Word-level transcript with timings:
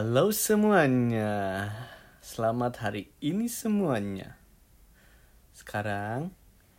Halo 0.00 0.32
semuanya, 0.32 1.68
selamat 2.24 2.80
hari 2.80 3.12
ini 3.20 3.52
semuanya. 3.52 4.40
Sekarang, 5.52 6.32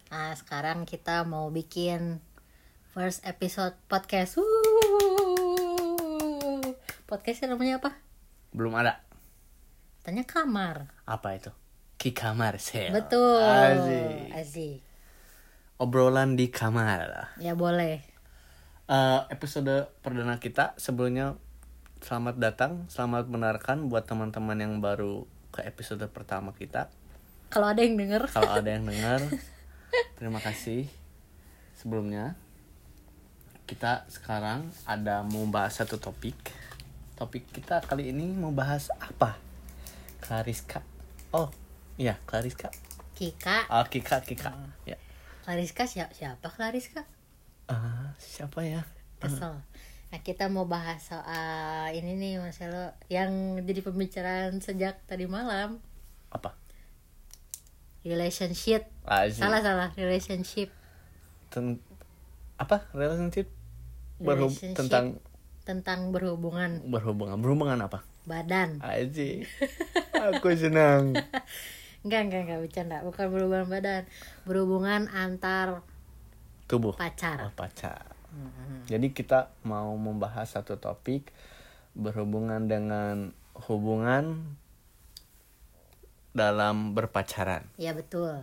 Nah, 0.09 0.33
sekarang 0.33 0.89
kita 0.89 1.21
mau 1.29 1.53
bikin 1.53 2.17
first 2.97 3.21
episode 3.21 3.77
podcast. 3.85 4.41
Wuh. 4.41 4.49
Podcastnya 7.05 7.53
namanya 7.53 7.77
apa? 7.85 7.93
belum 8.57 8.73
ada. 8.73 9.05
Tanya 10.01 10.25
kamar. 10.25 10.89
Apa 11.05 11.38
itu? 11.38 11.53
Ki 12.01 12.17
kamar 12.17 12.57
sel. 12.57 12.89
Betul. 12.89 13.38
Asik. 13.38 14.33
Asik. 14.33 14.81
Obrolan 15.77 16.33
di 16.33 16.49
kamar. 16.49 17.38
Ya 17.38 17.53
boleh. 17.53 18.02
Eh, 18.89 19.19
episode 19.30 19.94
perdana 20.02 20.41
kita 20.41 20.73
sebelumnya 20.81 21.38
selamat 22.01 22.35
datang, 22.41 22.89
selamat 22.89 23.29
mendengarkan 23.29 23.85
buat 23.85 24.09
teman-teman 24.09 24.57
yang 24.57 24.81
baru 24.81 25.29
ke 25.53 25.61
episode 25.61 26.01
pertama 26.09 26.49
kita. 26.49 26.89
Kalau 27.53 27.69
ada 27.69 27.85
yang 27.85 27.93
denger. 27.93 28.25
Kalau 28.33 28.49
ada 28.49 28.69
yang 28.75 28.89
dengar, 28.89 29.21
terima 30.17 30.41
kasih. 30.41 30.89
Sebelumnya, 31.77 32.33
kita 33.69 34.09
sekarang 34.09 34.73
ada 34.89 35.21
mau 35.21 35.45
bahas 35.45 35.77
satu 35.77 36.01
topik. 36.01 36.35
Topik 37.21 37.45
kita 37.53 37.85
kali 37.85 38.09
ini 38.09 38.33
mau 38.33 38.49
bahas 38.49 38.89
apa? 38.97 39.38
Klariska. 40.25 40.81
Oh, 41.29 41.53
iya 42.02 42.17
Klariska. 42.25 42.73
Kika. 43.13 43.69
Oh, 43.69 43.85
Kika, 43.85 44.25
Kika. 44.25 44.49
Ya. 44.89 44.97
Klariska 45.45 45.86
siapa? 45.86 46.17
Siapa 46.17 46.49
Klariska? 46.49 47.05
Ah, 47.69 48.17
siapa 48.17 48.65
ya? 48.65 48.81
Kesel. 49.21 49.53
Nah, 50.12 50.20
kita 50.20 50.52
mau 50.52 50.67
bahas 50.67 51.00
soal 51.02 51.95
ini 51.95 52.14
nih 52.14 52.34
Mas 52.38 52.59
Elo 52.59 52.92
yang 53.08 53.31
jadi 53.58 53.80
pembicaraan 53.80 54.59
sejak 54.59 55.00
tadi 55.08 55.23
malam. 55.23 55.80
Apa? 56.28 56.52
Relationship. 58.02 58.92
Salah 59.32 59.62
salah, 59.62 59.89
relationship. 59.95 60.67
Ten- 61.48 61.80
apa? 62.58 62.84
Relationship? 62.92 63.48
Berhub- 64.20 64.52
Relationship. 64.52 64.78
tentang 64.78 65.06
Tentang 65.62 66.12
berhubungan 66.12 66.82
berhubungan. 66.84 67.38
Berhubungan 67.38 67.80
apa? 67.80 68.04
badan. 68.22 68.78
Aji. 68.80 69.48
Aku 70.30 70.54
senang. 70.54 71.17
Enggak, 72.04 72.22
enggak, 72.28 72.42
enggak 72.45 72.59
bercanda. 72.62 72.98
Bukan 73.02 73.26
berhubungan 73.32 73.66
badan. 73.66 74.04
Berhubungan 74.44 75.02
antar 75.09 75.82
Tubuh. 76.67 76.94
pacar. 76.94 77.50
Oh, 77.50 77.54
pacar. 77.56 78.14
Jadi 78.87 79.11
kita 79.11 79.51
mau 79.63 79.93
membahas 79.95 80.47
satu 80.47 80.75
topik 80.75 81.31
berhubungan 81.93 82.65
dengan 82.65 83.35
hubungan 83.67 84.55
dalam 86.31 86.95
berpacaran. 86.95 87.67
Ya 87.75 87.91
betul. 87.91 88.39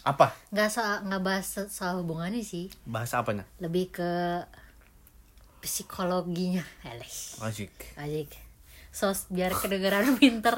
Apa? 0.00 0.32
Enggak 0.48 0.72
soal 0.72 1.04
nggak 1.04 1.22
bahas 1.22 1.44
so- 1.44 1.68
soal 1.68 2.00
hubungannya 2.00 2.40
sih. 2.40 2.72
Bahas 2.88 3.12
apanya? 3.12 3.44
Lebih 3.60 3.92
ke 3.92 4.10
psikologinya. 5.60 6.64
Eles. 6.86 7.36
Asik. 7.42 7.72
Ajik. 8.00 8.32
Sos 8.88 9.28
biar 9.28 9.52
kedengeran 9.52 10.14
pinter. 10.20 10.56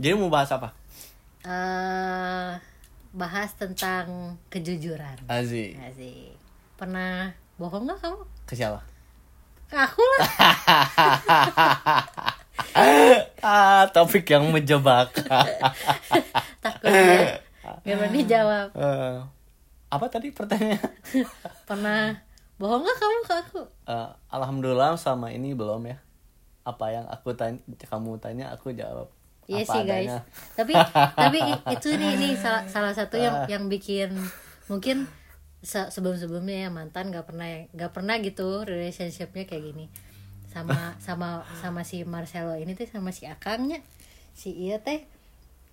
Jadi 0.00 0.14
mau 0.16 0.32
bahas 0.32 0.50
apa? 0.50 0.72
eh 1.42 2.54
bahas 3.12 3.50
tentang 3.58 4.38
kejujuran. 4.48 5.26
Asik. 5.26 5.74
Asik. 5.76 6.38
Pernah 6.82 7.30
bohong 7.62 7.86
nggak 7.86 7.98
kamu? 8.02 8.26
Ke 8.42 8.58
siapa? 8.58 8.82
Ke 9.70 9.78
aku 9.78 10.02
lah. 10.02 10.20
ah, 13.46 13.86
topik 13.94 14.26
yang 14.26 14.50
menjebak. 14.50 15.14
Takut 16.66 16.90
dia. 16.90 17.38
Gak 17.86 17.86
berani 17.86 18.26
jawab. 18.26 18.74
Eh, 18.74 19.14
apa 19.94 20.06
tadi 20.10 20.34
pertanyaannya? 20.34 20.82
Pernah 21.70 22.18
bohong 22.58 22.82
nggak 22.82 22.98
kamu 22.98 23.18
ke 23.30 23.34
aku? 23.46 23.62
Eh, 23.86 24.10
Alhamdulillah 24.34 24.98
sama 24.98 25.30
ini 25.30 25.54
belum 25.54 25.86
ya. 25.86 26.02
Apa 26.66 26.98
yang 26.98 27.06
aku 27.06 27.30
tanya, 27.38 27.62
kamu 27.78 28.18
tanya 28.18 28.50
aku 28.50 28.74
jawab. 28.74 29.06
Iya 29.46 29.62
apa 29.62 29.70
sih 29.70 29.82
guys. 29.86 30.10
adanya. 30.10 30.18
Tapi 30.58 30.72
tapi 31.14 31.38
itu 31.78 31.88
nih 31.94 32.10
nih 32.18 32.32
salah, 32.34 32.66
salah 32.66 32.90
satu 32.90 33.22
yang 33.22 33.46
yang 33.46 33.70
bikin 33.70 34.18
mungkin 34.66 35.06
se 35.62 35.78
sebelum 35.94 36.18
sebelumnya 36.18 36.66
ya 36.66 36.70
mantan 36.74 37.14
nggak 37.14 37.26
pernah 37.30 37.46
nggak 37.70 37.92
pernah 37.94 38.18
gitu 38.18 38.66
relationshipnya 38.66 39.46
kayak 39.46 39.62
gini. 39.72 39.86
Sama 40.50 40.94
sama 41.06 41.46
sama 41.62 41.86
si 41.86 42.02
Marcelo 42.02 42.58
ini 42.58 42.74
tuh 42.74 42.90
sama 42.90 43.14
si 43.14 43.24
akangnya 43.30 43.80
si 44.34 44.50
iya 44.52 44.82
teh. 44.82 45.06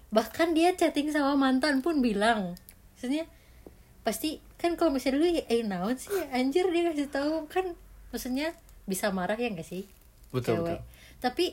Bahkan 0.10 0.58
dia 0.58 0.74
chatting 0.74 1.14
sama 1.14 1.38
mantan 1.38 1.82
pun 1.82 2.02
bilang 2.02 2.58
maksudnya 2.98 3.30
pasti 4.02 4.42
kan 4.58 4.74
kalau 4.76 4.92
misalnya 4.92 5.22
dulu 5.22 5.28
eh 5.48 5.62
naon 5.64 5.96
sih 5.96 6.12
anjir 6.34 6.66
dia 6.74 6.90
kasih 6.92 7.08
tahu 7.14 7.46
kan 7.48 7.78
maksudnya 8.10 8.58
bisa 8.90 9.14
marah 9.14 9.38
ya 9.38 9.54
enggak 9.54 9.70
sih? 9.70 9.86
Betul, 10.34 10.66
cewek. 10.66 10.78
betul. 10.78 10.80
tapi 11.22 11.46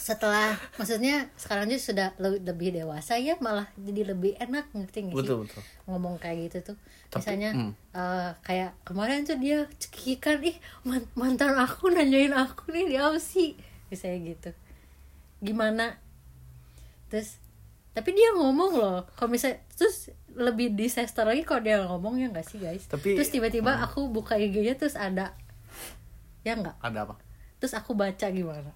setelah 0.00 0.56
maksudnya 0.80 1.28
sekarang 1.36 1.68
aja 1.68 1.76
sudah 1.76 2.08
lebih, 2.16 2.72
dewasa 2.72 3.20
ya 3.20 3.36
malah 3.44 3.68
jadi 3.76 4.16
lebih 4.16 4.32
enak 4.40 4.72
ngerti 4.72 5.12
nggak 5.12 5.14
sih 5.14 5.20
Betul, 5.20 5.36
betul. 5.44 5.62
ngomong 5.84 6.16
kayak 6.16 6.48
gitu 6.48 6.72
tuh 6.72 6.76
Tapi, 7.12 7.20
misalnya 7.20 7.50
hmm. 7.52 7.72
eh, 7.92 8.30
kayak 8.40 8.70
kemarin 8.88 9.28
tuh 9.28 9.36
dia 9.36 9.68
cekikan 9.76 10.40
ih 10.40 10.56
man- 10.88 11.12
mantan 11.12 11.52
aku 11.60 11.92
nanyain 11.92 12.32
aku 12.32 12.72
nih 12.72 12.96
di 12.96 12.98
sih 13.20 13.52
misalnya 13.92 14.18
gitu 14.32 14.50
gimana 15.44 16.00
terus 17.12 17.36
tapi 17.92 18.16
dia 18.16 18.32
ngomong 18.32 18.72
loh 18.80 18.98
kalau 19.20 19.36
misalnya 19.36 19.60
terus 19.76 20.08
lebih 20.32 20.72
disaster 20.72 21.28
lagi 21.28 21.44
kalau 21.44 21.60
dia 21.60 21.84
ngomong 21.84 22.16
ya 22.16 22.32
nggak 22.32 22.46
sih 22.48 22.56
guys 22.56 22.88
Tapi- 22.88 23.20
terus 23.20 23.28
tiba-tiba 23.28 23.76
hmm. 23.76 23.84
aku 23.84 24.08
buka 24.08 24.40
IG-nya 24.40 24.80
terus 24.80 24.96
ada 24.96 25.36
ya 26.40 26.56
nggak 26.56 26.80
Ada 26.80 27.04
apa? 27.04 27.14
terus 27.60 27.76
aku 27.76 27.92
baca 27.92 28.26
gimana 28.32 28.72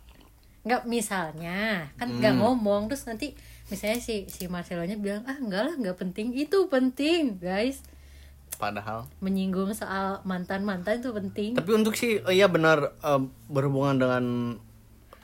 nggak 0.65 0.83
misalnya 0.85 1.93
kan 1.95 2.09
nggak 2.11 2.33
Hmm. 2.33 2.41
ngomong 2.41 2.89
terus 2.89 3.05
nanti 3.05 3.37
misalnya 3.67 3.97
si 3.97 4.25
si 4.27 4.49
Marcelonya 4.49 4.97
bilang 4.97 5.23
ah 5.25 5.37
enggak 5.37 5.63
lah 5.63 5.75
nggak 5.75 5.97
penting 5.99 6.33
itu 6.33 6.67
penting 6.67 7.37
guys 7.37 7.85
Padahal. 8.55 9.11
menyinggung 9.19 9.73
soal 9.73 10.23
mantan 10.23 10.63
mantan 10.63 10.99
itu 10.99 11.11
penting 11.11 11.53
Tapi 11.53 11.71
untuk 11.71 11.93
sih, 11.93 12.23
oh 12.23 12.31
iya 12.31 12.47
benar 12.47 12.95
eh, 12.97 13.21
berhubungan 13.47 13.99
dengan 13.99 14.25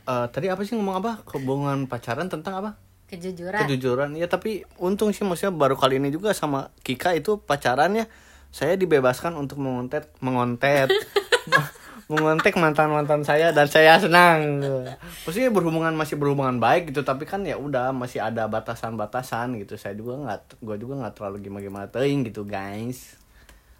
eh, 0.02 0.26
tadi 0.28 0.50
apa 0.50 0.60
sih 0.60 0.74
ngomong 0.74 0.98
apa? 0.98 1.12
Hubungan 1.30 1.86
pacaran 1.86 2.26
tentang 2.26 2.58
apa? 2.58 2.70
kejujuran 3.06 3.66
Kejujuran. 3.66 4.10
Ya 4.14 4.26
tapi 4.26 4.62
untung 4.76 5.10
sih 5.10 5.22
maksudnya 5.22 5.50
baru 5.50 5.74
kali 5.74 5.98
ini 5.98 6.10
juga 6.10 6.30
sama 6.30 6.70
Kika 6.80 7.10
itu 7.12 7.38
pacarannya 7.38 8.06
saya 8.50 8.74
dibebaskan 8.74 9.34
untuk 9.34 9.58
mengontet 9.58 10.10
mengontet 10.18 10.90
mengontek 12.10 12.58
mantan-mantan 12.58 13.22
saya 13.22 13.54
dan 13.54 13.70
saya 13.70 13.94
senang. 14.02 14.58
Maksudnya 15.22 15.54
berhubungan 15.54 15.94
masih 15.94 16.18
berhubungan 16.18 16.58
baik 16.58 16.90
gitu 16.90 17.06
tapi 17.06 17.22
kan 17.22 17.46
ya 17.46 17.54
udah 17.54 17.94
masih 17.94 18.18
ada 18.18 18.50
batasan-batasan 18.50 19.54
gitu. 19.62 19.78
Saya 19.78 19.94
juga 19.94 20.18
nggak 20.18 20.58
gue 20.58 20.76
juga 20.82 21.06
nggak 21.06 21.14
terlalu 21.14 21.36
gimana-gimana 21.46 21.86
teuing 21.86 22.26
gitu, 22.26 22.42
guys. 22.42 23.14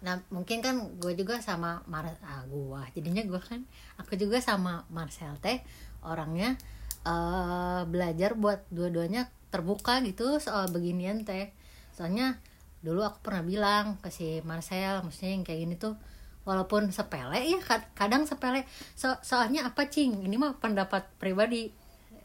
nah 0.01 0.17
mungkin 0.33 0.65
kan 0.65 0.81
gue 0.97 1.13
juga 1.13 1.37
sama 1.37 1.85
Mar 1.85 2.09
ah 2.25 2.41
gue 2.49 2.81
jadinya 2.97 3.21
gue 3.21 3.37
kan 3.37 3.61
aku 4.01 4.17
juga 4.17 4.41
sama 4.41 4.81
Marcel 4.89 5.37
teh 5.37 5.61
orangnya 6.01 6.57
eh 7.05 7.81
belajar 7.85 8.33
buat 8.33 8.65
dua-duanya 8.73 9.29
terbuka 9.53 10.01
gitu 10.01 10.41
soal 10.41 10.73
beginian 10.73 11.21
teh 11.21 11.53
soalnya 11.93 12.41
dulu 12.81 13.05
aku 13.05 13.29
pernah 13.29 13.45
bilang 13.45 13.85
ke 14.01 14.09
si 14.09 14.41
Marcel 14.41 15.05
maksudnya 15.05 15.37
yang 15.37 15.45
kayak 15.45 15.59
gini 15.69 15.75
tuh 15.77 15.93
walaupun 16.41 16.89
sepele 16.89 17.37
ya 17.37 17.59
kad- 17.61 17.89
kadang 17.93 18.25
sepele. 18.25 18.65
So 18.97 19.13
soalnya 19.21 19.69
apa 19.69 19.87
cing? 19.89 20.25
Ini 20.25 20.35
mah 20.37 20.57
pendapat 20.57 21.05
pribadi 21.21 21.69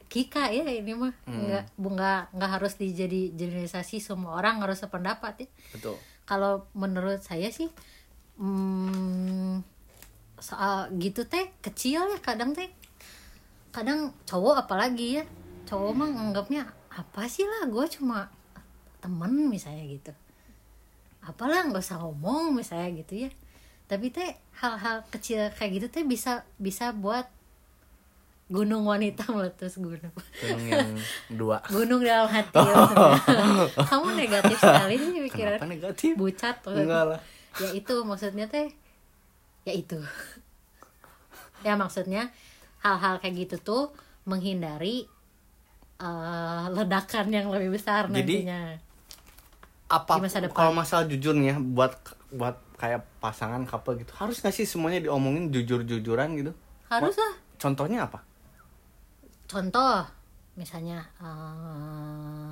Kika 0.07 0.55
ya 0.55 0.63
ini 0.71 0.95
mah. 0.95 1.13
Nggak 1.27 1.65
nggak 1.77 2.21
nggak 2.39 2.51
harus 2.51 2.79
dijadi 2.79 3.35
generalisasi 3.35 3.99
semua 3.99 4.39
orang 4.39 4.63
harus 4.63 4.81
sependapat 4.81 5.47
ya. 5.47 5.49
Betul. 5.75 5.97
kalau 6.27 6.67
menurut 6.75 7.23
saya 7.23 7.55
sih 7.55 7.71
hmm, 8.35 9.63
soal 10.43 10.91
gitu 10.99 11.23
teh 11.23 11.55
kecil 11.63 12.07
ya 12.07 12.19
kadang 12.23 12.55
teh. 12.55 12.71
Kadang 13.75 14.15
cowok 14.25 14.67
apalagi 14.67 15.23
ya. 15.23 15.25
Cowok 15.67 15.93
mah 15.93 16.09
nganggapnya 16.09 16.71
apa 16.91 17.29
sih 17.29 17.45
lah 17.45 17.69
gue 17.69 17.85
cuma 17.99 18.31
temen 19.03 19.51
misalnya 19.51 19.85
gitu. 19.91 20.13
Apalah 21.27 21.67
nggak 21.67 21.83
usah 21.83 21.99
ngomong 22.01 22.55
misalnya 22.55 22.95
gitu 23.03 23.27
ya 23.27 23.31
tapi 23.87 24.11
teh 24.11 24.35
hal-hal 24.59 25.06
kecil 25.09 25.47
kayak 25.55 25.71
gitu 25.79 25.87
teh 25.88 26.03
bisa 26.03 26.43
bisa 26.59 26.91
buat 26.91 27.27
gunung 28.47 28.87
wanita 28.87 29.27
meletus 29.35 29.79
gunung 29.79 29.99
Gunung 30.38 30.67
yang 30.67 30.91
dua. 31.31 31.59
gunung 31.75 32.03
dalam 32.03 32.31
hati 32.31 32.55
maksudnya. 32.55 33.19
kamu 33.91 34.09
negatif 34.15 34.56
sekali 34.59 34.94
nih 34.99 35.23
pikiran 35.31 35.59
Kenapa 35.59 35.67
negatif? 35.67 36.12
bucat 36.15 36.56
Enggak 36.67 37.05
lah. 37.15 37.21
ya 37.59 37.69
itu 37.75 37.94
maksudnya 38.03 38.47
teh 38.47 38.71
ya 39.67 39.73
itu 39.75 39.99
ya 41.62 41.75
maksudnya 41.75 42.31
hal-hal 42.82 43.19
kayak 43.19 43.35
gitu 43.47 43.56
tuh 43.59 43.82
menghindari 44.23 45.11
eh, 45.99 46.65
ledakan 46.71 47.27
yang 47.35 47.50
lebih 47.50 47.75
besar 47.75 48.06
Jadi, 48.06 48.47
nantinya 48.47 48.62
apa 49.87 50.19
kalau 50.50 50.75
masalah 50.75 51.06
jujur 51.06 51.31
nih 51.35 51.55
ya 51.55 51.56
buat 51.62 51.94
buat 52.35 52.59
kayak 52.76 53.02
pasangan 53.19 53.64
couple 53.64 53.96
gitu. 53.96 54.12
Harus 54.20 54.38
nggak 54.44 54.55
sih 54.55 54.69
semuanya 54.69 55.08
diomongin 55.08 55.49
jujur-jujuran 55.49 56.28
gitu? 56.37 56.52
Harus 56.93 57.17
lah. 57.17 57.34
Contohnya 57.56 58.05
apa? 58.05 58.20
Contoh 59.49 60.05
misalnya 60.56 61.08
eh, 61.19 62.50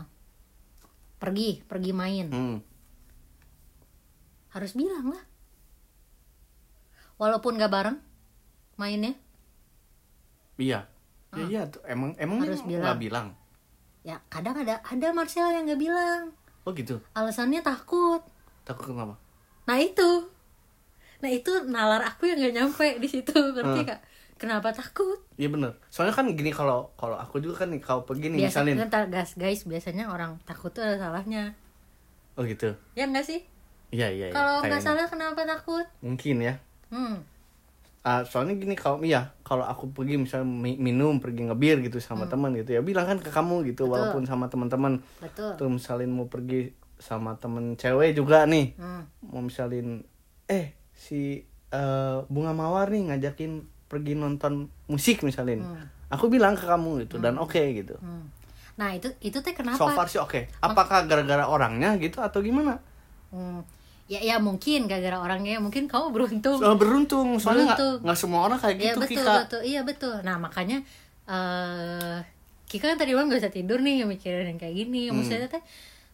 pergi 1.21 1.61
pergi 1.65 1.93
main. 1.93 2.29
Hmm. 2.33 2.59
harus 4.55 4.71
bilang 4.79 5.11
lah. 5.11 5.19
Walaupun 7.19 7.59
gak 7.59 7.75
bareng 7.75 7.99
mainnya. 8.79 9.19
Iya. 10.55 10.87
Ya, 11.35 11.43
iya 11.51 11.63
tuh 11.67 11.83
emang 11.91 12.15
emang 12.23 12.47
Harus 12.47 12.63
bilang. 12.63 12.95
bilang? 13.03 13.29
Ya 14.07 14.23
kadang 14.31 14.63
ada 14.63 14.79
ada 14.87 15.07
Marcel 15.11 15.51
yang 15.51 15.67
gak 15.67 15.83
bilang. 15.83 16.31
Oh 16.63 16.71
gitu? 16.71 17.03
Alasannya 17.19 17.67
takut. 17.67 18.23
Takut 18.63 18.95
kenapa 18.95 19.19
nah 19.65 19.77
itu. 19.77 20.11
Nah 21.19 21.31
itu 21.31 21.53
nalar 21.65 22.05
aku 22.05 22.27
yang 22.27 22.39
gak 22.39 22.55
nyampe 22.55 22.89
di 22.99 23.09
situ. 23.09 23.33
Ngerti 23.33 23.81
Hmm. 23.81 23.89
kak 23.89 24.01
kenapa 24.35 24.69
takut? 24.71 25.17
Iya 25.35 25.49
bener. 25.49 25.73
Soalnya 25.89 26.13
kan 26.13 26.29
gini 26.29 26.51
kalau 26.51 26.93
kalau 26.95 27.17
aku 27.17 27.39
juga 27.39 27.65
kan 27.65 27.73
kalau 27.79 28.03
pergi 28.03 28.29
nih 28.29 28.45
misalnya 28.45 28.85
kan 28.85 29.09
guys. 29.09 29.33
Guys 29.35 29.65
biasanya 29.65 30.07
orang 30.07 30.37
takut 30.43 30.69
tuh 30.69 30.81
ada 30.81 31.01
salahnya. 31.01 31.57
Oh 32.35 32.43
gitu? 32.43 32.77
Ya 32.93 33.07
enggak 33.07 33.25
sih? 33.25 33.41
Iya 33.89 34.11
iya 34.11 34.27
iya, 34.29 34.35
kalau 34.35 34.59
nggak 34.61 34.83
salah 34.83 35.07
kenapa 35.07 35.47
takut? 35.47 35.87
Mungkin 36.01 36.43
ya. 36.43 36.59
Hmm. 36.91 37.23
Ah, 38.03 38.21
soalnya 38.21 38.59
gini 38.59 38.75
kalau 38.75 39.01
iya 39.01 39.33
kalau 39.41 39.65
aku 39.65 39.89
pergi 39.89 40.21
misalnya 40.21 40.45
mi- 40.45 40.77
minum 40.77 41.17
pergi 41.17 41.49
ngebir 41.49 41.81
gitu 41.81 41.97
sama 41.99 42.29
teman 42.29 42.53
gitu 42.53 42.75
ya 42.75 42.85
bilang 42.85 43.07
kan 43.07 43.17
ke 43.17 43.31
kamu 43.31 43.65
gitu 43.65 43.87
Hmm. 43.87 43.89
Betul. 43.89 44.03
walaupun 44.13 44.23
sama 44.27 44.45
teman-teman. 44.47 45.01
Betul. 45.23 45.57
Tuh 45.57 45.71
misalin 45.71 46.11
mau 46.11 46.27
pergi 46.27 46.69
sama 46.99 47.37
temen 47.37 47.75
cewek 47.75 48.15
juga 48.17 48.47
nih 48.47 48.75
hmm. 48.79 49.31
mau 49.35 49.43
misalin 49.43 50.03
eh 50.47 50.73
si 50.95 51.43
eh, 51.73 52.19
bunga 52.31 52.53
mawar 52.55 52.91
nih 52.91 53.13
ngajakin 53.13 53.67
pergi 53.91 54.15
nonton 54.17 54.71
musik 54.89 55.23
misalin 55.23 55.63
aku 56.09 56.31
bilang 56.31 56.55
ke 56.55 56.65
kamu 56.65 57.07
gitu 57.07 57.19
dan 57.19 57.37
oke 57.37 57.59
gitu 57.59 57.99
hmm. 57.99 58.25
nah 58.79 58.95
itu 58.95 59.11
itu 59.23 59.39
teh 59.43 59.55
kenapa 59.55 59.79
so 59.79 59.87
far 59.93 60.07
sih 60.07 60.19
oke 60.23 60.51
apakah 60.63 61.07
gara-gara 61.07 61.47
orangnya 61.47 61.95
gitu 61.99 62.23
atau 62.23 62.43
gimana 62.43 62.79
Hmm. 63.35 63.61
Ya 64.05 64.21
ya 64.21 64.37
mungkin 64.39 64.87
gara-gara 64.87 65.19
orangnya 65.19 65.59
mungkin 65.59 65.91
kamu 65.91 66.15
beruntung. 66.15 66.61
so, 66.61 66.77
beruntung 66.79 67.41
soalnya 67.41 67.75
nggak 67.75 68.19
semua 68.19 68.47
orang 68.47 68.61
kayak 68.61 68.77
Iya 68.79 68.85
gitu 68.95 69.01
betul 69.01 69.25
Kika 69.25 69.35
betul. 69.49 69.63
Iya 69.65 69.81
betul. 69.83 70.17
Nah, 70.23 70.37
makanya 70.39 70.79
eh 71.27 72.19
Kika 72.69 72.91
kan 72.95 72.99
tadi 72.99 73.13
malam 73.15 73.31
gak 73.31 73.45
bisa 73.45 73.53
tidur 73.53 73.79
nih 73.81 74.05
mikirin 74.05 74.55
yang 74.55 74.61
kayak 74.61 74.77
gini. 74.77 75.09
Hmm. 75.11 75.19
Maksudnya 75.21 75.49
teh 75.51 75.63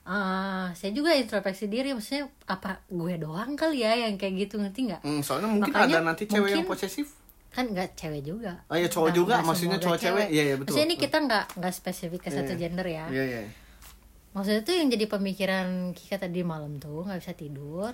eh 0.02 0.66
saya 0.72 0.90
juga 0.90 1.12
introspeksi 1.12 1.66
diri 1.66 1.92
maksudnya 1.92 2.24
apa 2.46 2.80
gue 2.86 3.14
doang 3.16 3.52
kali 3.52 3.80
ya 3.80 3.92
yang 3.94 4.16
kayak 4.16 4.34
gitu 4.40 4.56
ngerti 4.56 4.88
nggak? 4.88 5.02
Hmm, 5.02 5.20
soalnya 5.20 5.48
mungkin 5.48 5.70
Makanya 5.70 5.96
ada 5.96 6.06
nanti 6.06 6.24
cewek 6.24 6.36
yang 6.50 6.64
mungkin- 6.64 6.68
posesif 6.68 7.08
kan 7.50 7.66
nggak 7.66 7.98
cewek 7.98 8.22
juga. 8.22 8.62
Oh 8.66 8.78
iya, 8.78 8.86
cowok 8.86 9.10
Nggak- 9.10 9.18
juga, 9.18 9.34
maksudnya 9.42 9.78
cowok 9.78 9.98
cewek. 9.98 10.26
Iya, 10.30 10.42
iya, 10.44 10.54
betul. 10.54 10.70
Maksudnya 10.70 10.86
ini 10.86 10.96
kita 10.96 11.16
nggak 11.18 11.44
nggak 11.58 11.72
spesifik 11.74 12.20
ke 12.22 12.30
satu 12.30 12.52
Iya. 12.54 12.60
gender 12.60 12.86
ya. 12.86 13.04
iya 13.10 13.24
iya 13.26 13.40
Maksudnya 14.30 14.62
tuh 14.62 14.72
yang 14.72 14.86
jadi 14.88 15.04
pemikiran 15.04 15.66
Kika 15.90 16.16
tadi 16.16 16.40
malam 16.40 16.78
tuh 16.78 17.02
nggak 17.02 17.18
bisa 17.18 17.34
tidur. 17.34 17.90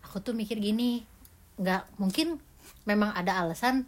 Aku 0.00 0.18
tuh 0.18 0.32
mikir 0.32 0.56
gini, 0.56 1.04
nggak 1.54 2.00
mungkin 2.00 2.40
memang 2.82 3.12
ada 3.12 3.38
alasan 3.38 3.84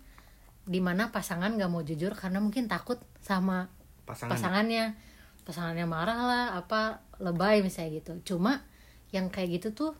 di 0.62 0.78
mana 0.78 1.08
pasangan 1.08 1.48
nggak 1.50 1.66
mau 1.66 1.80
jujur 1.80 2.12
karena 2.12 2.36
mungkin 2.36 2.68
takut 2.68 3.00
sama 3.18 3.72
pasangan 4.04 4.36
pasangannya, 4.36 4.84
pasangannya 5.42 5.86
marah 5.88 6.20
lah, 6.20 6.46
apa 6.54 7.00
lebay 7.20 7.60
misalnya 7.60 8.00
gitu. 8.00 8.12
Cuma 8.26 8.64
yang 9.12 9.28
kayak 9.28 9.60
gitu 9.60 9.68
tuh 9.70 9.92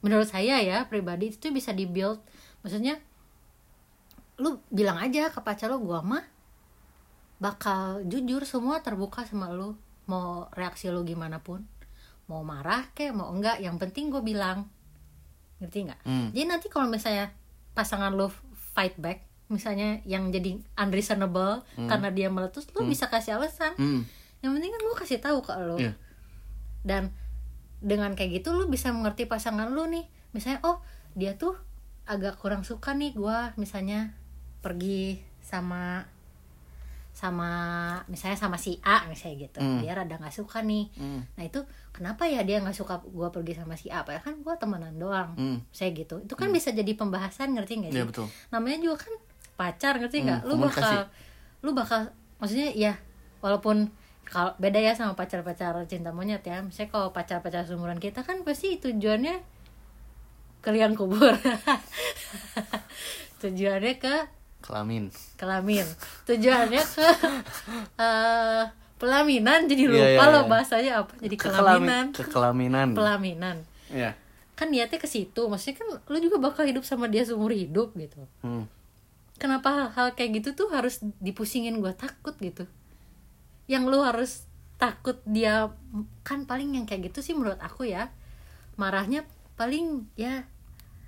menurut 0.00 0.26
saya 0.26 0.58
ya 0.58 0.84
pribadi 0.84 1.30
itu 1.30 1.38
tuh 1.38 1.50
bisa 1.50 1.70
dibuild, 1.70 2.18
maksudnya 2.60 2.98
lu 4.36 4.58
bilang 4.68 4.98
aja 4.98 5.28
ke 5.28 5.38
pacar 5.38 5.68
lu 5.68 5.78
gua 5.78 6.02
mah 6.02 6.24
bakal 7.38 8.02
jujur 8.04 8.42
semua 8.42 8.78
terbuka 8.80 9.22
sama 9.22 9.50
lu 9.50 9.74
mau 10.06 10.46
reaksi 10.52 10.88
lu 10.88 11.02
gimana 11.02 11.38
pun 11.38 11.62
mau 12.26 12.42
marah 12.42 12.86
kayak 12.92 13.12
mau 13.12 13.30
enggak 13.30 13.58
yang 13.58 13.76
penting 13.76 14.08
gue 14.08 14.18
bilang 14.20 14.66
ngerti 15.58 15.86
nggak 15.86 16.00
Hmm. 16.02 16.28
jadi 16.30 16.46
nanti 16.48 16.66
kalau 16.66 16.86
misalnya 16.86 17.30
pasangan 17.72 18.10
lu 18.10 18.30
fight 18.74 18.94
back 18.96 19.22
misalnya 19.46 20.00
yang 20.02 20.30
jadi 20.30 20.58
unreasonable 20.76 21.62
karena 21.76 22.08
dia 22.08 22.26
meletus 22.26 22.66
lu 22.72 22.82
bisa 22.84 23.06
kasih 23.06 23.36
alasan 23.36 23.74
Hmm. 23.74 24.02
yang 24.40 24.54
penting 24.54 24.70
kan 24.70 24.80
lu 24.80 24.94
kasih 24.96 25.18
tahu 25.18 25.38
ke 25.38 25.52
lu 25.60 25.76
Iya. 25.78 25.92
Dan 26.82 27.10
dengan 27.82 28.14
kayak 28.14 28.42
gitu 28.42 28.54
lu 28.54 28.70
bisa 28.70 28.94
mengerti 28.94 29.26
pasangan 29.26 29.70
lu 29.70 29.86
nih. 29.90 30.06
Misalnya 30.30 30.62
oh 30.62 30.78
dia 31.14 31.34
tuh 31.34 31.58
agak 32.06 32.38
kurang 32.38 32.62
suka 32.62 32.94
nih 32.94 33.14
gua 33.14 33.54
misalnya 33.54 34.14
pergi 34.62 35.18
sama 35.42 36.06
sama 37.12 37.50
misalnya 38.08 38.38
sama 38.40 38.56
si 38.56 38.80
A 38.80 39.04
misalnya 39.04 39.46
gitu. 39.46 39.60
Hmm. 39.60 39.84
dia 39.84 39.92
rada 39.92 40.16
nggak 40.16 40.32
suka 40.32 40.64
nih. 40.64 40.88
Hmm. 40.96 41.20
nah 41.36 41.44
itu 41.44 41.60
kenapa 41.92 42.24
ya 42.24 42.40
dia 42.40 42.56
nggak 42.58 42.72
suka 42.72 43.04
gua 43.04 43.28
pergi 43.28 43.52
sama 43.60 43.76
si 43.76 43.92
A? 43.92 44.00
Padahal 44.02 44.24
kan 44.24 44.34
gua 44.40 44.56
temenan 44.56 44.96
doang 44.96 45.36
Hmm. 45.36 45.58
saya 45.70 45.92
gitu. 45.92 46.24
Itu 46.24 46.34
kan 46.34 46.48
bisa 46.50 46.72
jadi 46.72 46.88
pembahasan 46.96 47.52
ngerti 47.52 47.84
nggak 47.84 47.92
sih? 47.92 48.00
Iya, 48.00 48.08
betul. 48.08 48.26
namanya 48.48 48.78
juga 48.80 49.04
kan 49.04 49.12
pacar 49.54 50.00
ngerti 50.00 50.24
nggak? 50.24 50.40
Hmm, 50.42 50.48
lu 50.48 50.54
bakal 50.56 50.96
lu 51.60 51.70
bakal 51.76 52.00
maksudnya 52.40 52.72
ya 52.72 52.96
walaupun 53.44 53.92
kalau 54.24 54.50
beda 54.56 54.76
ya 54.76 54.92
sama 54.92 55.12
pacar-pacar 55.12 55.72
cinta 55.84 56.10
monyet 56.10 56.42
ya. 56.42 56.60
Misalnya 56.60 56.90
kalau 56.90 57.06
pacar-pacar 57.10 57.62
seumuran 57.62 57.96
kita 57.96 58.20
kan 58.20 58.42
pasti 58.42 58.76
tujuannya 58.76 59.38
ke 60.58 60.68
liang 60.70 60.92
kubur. 60.92 61.32
Tujuannya 63.38 63.92
ke 63.98 64.14
kelamin. 64.62 65.10
kelamin. 65.34 65.84
Tujuannya 66.24 66.80
ke 66.80 67.06
eh, 67.98 68.62
pelaminan. 68.96 69.66
Jadi 69.66 69.82
Iya, 69.82 69.90
lupa 69.90 70.22
iya, 70.22 70.28
loh 70.28 70.38
iya. 70.38 70.48
bahasanya 70.48 70.90
apa. 71.02 71.12
Jadi 71.18 71.34
Kekelami- 71.34 71.58
kelaminan. 71.82 72.04
kekelaminan 72.12 72.86
pelaminan. 72.94 73.56
Iya. 73.90 74.10
kan 74.52 74.70
niatnya 74.70 74.96
ke 74.96 75.06
situ. 75.06 75.40
Maksudnya 75.42 75.74
kan 75.76 75.86
lu 76.06 76.16
juga 76.20 76.36
bakal 76.38 76.62
hidup 76.62 76.82
sama 76.82 77.06
dia 77.06 77.22
seumur 77.22 77.50
hidup 77.50 77.92
gitu. 77.94 78.22
Hmm. 78.40 78.64
kenapa 79.34 79.90
hal-hal 79.90 80.14
kayak 80.14 80.38
gitu 80.38 80.48
tuh 80.54 80.70
harus 80.70 81.02
dipusingin 81.18 81.74
gue 81.76 81.90
takut 81.92 82.32
gitu 82.38 82.62
yang 83.72 83.88
lu 83.88 84.04
harus 84.04 84.44
takut 84.76 85.16
dia 85.24 85.72
kan 86.20 86.44
paling 86.44 86.76
yang 86.76 86.84
kayak 86.84 87.08
gitu 87.08 87.24
sih 87.24 87.32
menurut 87.32 87.56
aku 87.58 87.88
ya. 87.88 88.12
Marahnya 88.76 89.24
paling 89.56 90.04
ya 90.12 90.44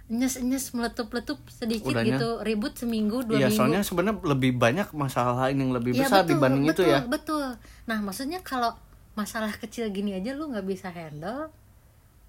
nyes 0.04 0.37
nyes 0.38 0.73
meletup 0.73 1.09
letup 1.11 1.40
sedikit 1.49 1.92
Udahnya. 1.92 2.16
gitu. 2.16 2.28
Ribut 2.40 2.73
seminggu 2.75 3.21
dua 3.21 3.37
Iya, 3.37 3.49
minggu. 3.49 3.59
soalnya 3.59 3.80
sebenarnya 3.80 4.16
lebih 4.23 4.52
banyak 4.54 4.88
masalah 4.92 5.49
lain 5.49 5.61
yang 5.61 5.73
lebih 5.73 5.92
Iya, 5.92 6.00
besar 6.04 6.23
betul, 6.23 6.30
dibanding 6.30 6.64
betul, 6.64 6.85
itu 6.87 6.92
ya. 6.92 7.00
betul. 7.04 7.47
Nah 7.85 7.99
maksudnya 8.00 8.40
kalau 8.40 8.73
masalah 9.14 9.52
kecil 9.54 9.88
gini 9.90 10.12
aja 10.12 10.33
lu 10.33 10.49
nggak 10.49 10.64
bisa 10.64 10.88
handle 10.88 11.49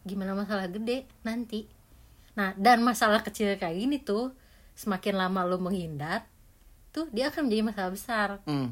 gimana 0.04 0.34
masalah 0.34 0.68
gede? 0.68 1.04
Nanti. 1.22 1.68
Nah 2.36 2.51
dan 2.56 2.80
masalah 2.80 3.20
kecil 3.22 3.56
kayak 3.56 3.75
gini 3.75 3.98
tuh 4.00 4.32
semakin 4.75 5.15
lama 5.15 5.44
lu 5.44 5.56
menghindar 5.58 6.27
tuh 6.92 7.08
dia 7.12 7.27
akan 7.27 7.48
menjadi 7.48 7.63
masalah 7.65 7.92
besar. 7.92 8.30
Hmm. 8.48 8.72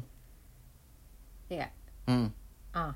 Ya. 1.48 1.68
Hmm. 2.08 2.28
ah. 2.72 2.94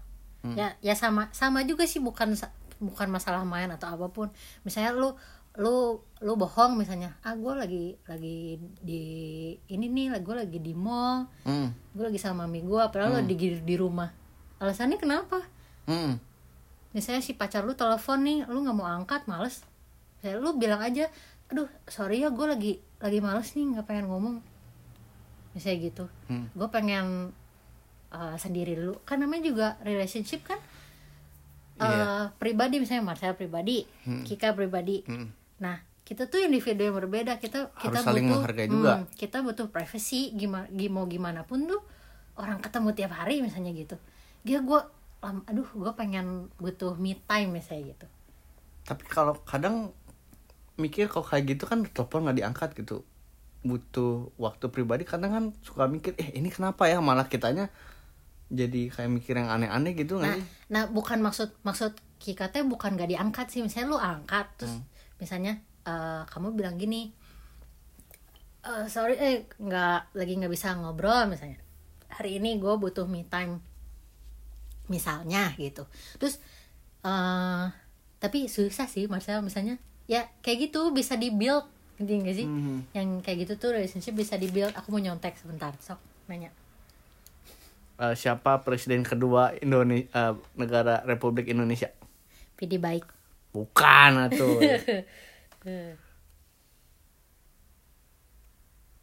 Ya 0.54 0.78
ya 0.80 0.94
sama 0.94 1.28
sama 1.34 1.66
juga 1.66 1.84
sih 1.84 1.98
bukan 1.98 2.32
bukan 2.78 3.08
masalah 3.10 3.42
main 3.42 3.68
atau 3.74 3.90
apa 3.90 4.06
pun. 4.08 4.28
Misalnya 4.62 4.94
lu 4.94 5.12
lu 5.58 5.98
lu 6.22 6.32
bohong 6.38 6.78
misalnya 6.78 7.18
ah 7.26 7.34
gue 7.34 7.50
lagi 7.50 7.84
lagi 8.06 8.62
di 8.78 9.02
ini 9.66 9.90
nih 9.90 10.22
gue 10.22 10.34
lagi 10.38 10.62
di 10.62 10.70
mall 10.70 11.26
Hmm. 11.42 11.74
gue 11.90 12.04
lagi 12.06 12.20
sama 12.22 12.46
mami 12.46 12.62
gue 12.62 12.78
padahal 12.94 13.18
lo 13.18 13.20
di 13.26 13.34
di 13.58 13.74
rumah. 13.74 14.06
Alasannya 14.62 14.98
kenapa? 14.98 15.42
Hmm. 15.90 16.20
misalnya 16.88 17.20
si 17.20 17.36
pacar 17.36 17.68
lu 17.68 17.76
telepon 17.76 18.24
nih 18.24 18.48
lu 18.48 18.62
nggak 18.64 18.76
mau 18.78 18.86
angkat 18.86 19.26
males. 19.26 19.66
Saya 20.22 20.38
lu 20.38 20.54
bilang 20.54 20.78
aja 20.80 21.10
aduh 21.50 21.66
sorry 21.90 22.22
ya 22.22 22.30
gue 22.30 22.46
lagi 22.46 22.72
lagi 23.02 23.18
males 23.18 23.50
nih 23.58 23.74
nggak 23.74 23.86
pengen 23.90 24.06
ngomong. 24.06 24.38
Misalnya 25.58 25.78
gitu. 25.90 26.04
Hmm. 26.30 26.46
gue 26.54 26.68
pengen 26.70 27.34
uh, 28.10 28.36
sendiri 28.36 28.76
dulu. 28.76 29.00
Kan 29.04 29.20
namanya 29.20 29.48
juga 29.48 29.66
relationship 29.82 30.44
kan? 30.44 30.60
Uh, 31.78 31.86
Iya. 31.86 32.06
pribadi 32.42 32.82
misalnya 32.82 33.06
Marcel 33.06 33.38
pribadi 33.38 33.86
Kika 34.26 34.50
pribadi. 34.50 35.06
Hmm. 35.06 35.30
nah 35.62 35.78
kita 36.02 36.26
tuh 36.26 36.40
individu 36.40 36.82
yang 36.88 36.96
berbeda. 36.96 37.36
Kita 37.36 37.68
Harus 37.70 37.84
kita 37.84 37.98
saling 38.00 38.24
butuh 38.26 38.40
menghargai 38.40 38.66
juga. 38.66 38.92
hmm, 38.96 39.04
kita 39.14 39.38
butuh 39.44 39.66
privacy. 39.68 40.32
Gimana 40.32 40.66
mau 40.88 41.04
gimana 41.04 41.44
pun 41.44 41.68
tuh 41.68 41.78
orang 42.34 42.58
ketemu 42.58 42.88
tiap 42.96 43.12
hari 43.12 43.44
misalnya 43.44 43.76
gitu. 43.76 43.94
Dia 44.42 44.64
gue 44.64 44.80
aduh 45.20 45.68
gue 45.68 45.92
pengen 45.94 46.48
butuh 46.56 46.96
me 46.96 47.14
time 47.28 47.52
misalnya 47.52 47.92
gitu. 47.92 48.06
Tapi 48.88 49.04
kalau 49.04 49.36
kadang 49.44 49.92
mikir 50.80 51.06
kalau 51.06 51.26
kayak 51.26 51.44
gitu 51.44 51.68
kan 51.68 51.84
telepon 51.84 52.24
nggak 52.26 52.38
diangkat 52.40 52.70
gitu. 52.74 53.04
butuh 53.58 54.30
waktu 54.38 54.70
pribadi 54.70 55.02
kadang 55.02 55.34
kan 55.34 55.44
suka 55.66 55.90
mikir 55.90 56.14
eh 56.16 56.30
ini 56.38 56.46
kenapa 56.48 56.86
ya? 56.86 57.02
Malah 57.02 57.26
kitanya 57.26 57.68
jadi 58.48 58.88
kayak 58.88 59.10
mikir 59.12 59.36
yang 59.36 59.48
aneh-aneh 59.48 59.92
gitu 59.92 60.16
nggak 60.16 60.26
nah 60.26 60.36
sih? 60.36 60.44
nah 60.68 60.82
bukan 60.88 61.20
maksud 61.20 61.52
maksud 61.62 61.92
kita 62.18 62.48
teh 62.48 62.64
bukan 62.64 62.96
gak 62.96 63.08
diangkat 63.08 63.46
sih. 63.46 63.60
Misalnya 63.62 63.88
lu 63.92 63.98
angkat 63.98 64.46
terus 64.56 64.74
Hmm. 64.74 64.84
misalnya 65.16 65.52
eh, 65.84 66.22
kamu 66.26 66.52
bilang 66.52 66.74
gini 66.74 67.14
"Eh, 68.60 68.86
sorry 68.86 69.14
eh 69.16 69.36
nggak 69.56 70.12
lagi 70.12 70.32
nggak 70.34 70.50
bisa 70.50 70.74
ngobrol 70.74 71.30
misalnya. 71.30 71.56
Hari 72.10 72.42
ini 72.42 72.58
gue 72.58 72.74
butuh 72.74 73.06
me 73.06 73.22
time 73.24 73.62
misalnya 74.88 75.52
gitu. 75.56 75.84
Terus 76.16 76.40
eh 77.04 77.64
tapi 78.18 78.50
susah 78.50 78.90
sih 78.90 79.06
Marcel 79.06 79.38
misalnya 79.40 79.78
ya 80.10 80.26
kayak 80.42 80.68
gitu 80.68 80.90
bisa 80.90 81.14
di 81.14 81.30
build 81.30 81.62
ngerti 81.98 82.14
nggak 82.18 82.36
sih? 82.36 82.46
Mhm. 82.46 82.78
yang 82.94 83.08
kayak 83.20 83.46
gitu 83.46 83.52
tuh 83.56 83.70
relationship 83.74 84.14
bisa 84.14 84.34
di 84.34 84.48
build 84.48 84.74
aku 84.74 84.90
mau 84.90 84.98
nyontek 84.98 85.34
sebentar 85.34 85.70
sok 85.78 85.98
nanya 86.26 86.50
Eh, 87.98 88.14
siapa 88.14 88.62
presiden 88.62 89.02
kedua 89.02 89.58
Indonesia 89.58 90.38
negara 90.54 91.02
Republik 91.02 91.50
Indonesia? 91.50 91.90
PD 92.54 92.78
baik. 92.78 93.02
Bukan 93.50 94.30
atuh. 94.30 94.58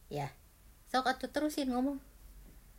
Ya. 0.06 0.32
Sok 0.88 1.12
atuh 1.12 1.28
terusin 1.28 1.68
ngomong. 1.76 2.00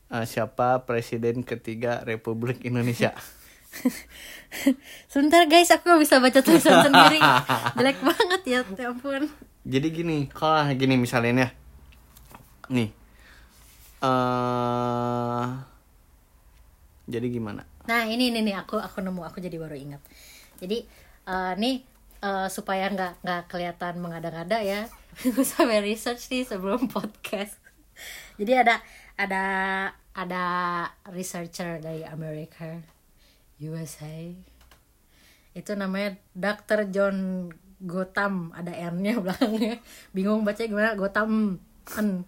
Eh, 0.08 0.24
siapa 0.24 0.88
presiden 0.88 1.44
ketiga 1.44 2.00
Republik 2.06 2.64
Indonesia? 2.64 3.12
Sebentar 5.12 5.44
guys, 5.44 5.68
aku 5.68 5.84
gak 5.90 6.00
bisa 6.00 6.16
baca 6.22 6.40
tulisan 6.40 6.86
sendiri. 6.86 7.20
Jelek 7.76 7.98
banget 8.00 8.42
ya, 8.46 8.60
ya 8.64 8.88
ampun. 8.88 9.28
Jadi 9.68 9.86
gini 9.92 10.30
kalau 10.32 10.70
gini 10.72 10.96
misalnya 10.96 11.44
ya. 11.44 11.48
Nih. 12.72 12.88
Eh 14.00 15.75
jadi 17.06 17.26
gimana? 17.30 17.62
Nah 17.86 18.06
ini, 18.10 18.34
ini, 18.34 18.42
nih, 18.42 18.58
aku 18.58 18.78
aku 18.78 19.02
nemu, 19.02 19.22
aku 19.22 19.38
jadi 19.38 19.56
baru 19.56 19.78
ingat. 19.78 20.02
Jadi, 20.58 20.86
eh, 21.26 21.52
nih 21.56 21.82
eh, 22.22 22.48
supaya 22.50 22.90
nggak 22.90 23.22
nggak 23.22 23.42
kelihatan 23.50 23.94
mengada-ngada 24.02 24.60
ya 24.62 24.86
Gue 25.24 25.44
sampai 25.48 25.80
research 25.80 26.28
nih 26.28 26.44
sebelum 26.44 26.88
podcast. 26.94 27.56
Jadi 28.36 28.52
ada 28.52 28.84
ada 29.16 29.44
ada 30.12 30.44
researcher 31.08 31.80
dari 31.80 32.04
Amerika 32.04 32.76
USA 33.56 34.36
itu 35.56 35.72
namanya 35.72 36.20
Dr. 36.36 36.92
John 36.92 37.48
Gotham. 37.80 38.52
Ada 38.52 38.76
R-nya 38.92 39.16
belakangnya. 39.24 39.80
Bingung 40.12 40.44
baca 40.44 40.60
gimana? 40.60 40.92
Gotham 40.92 41.56
An. 41.96 42.26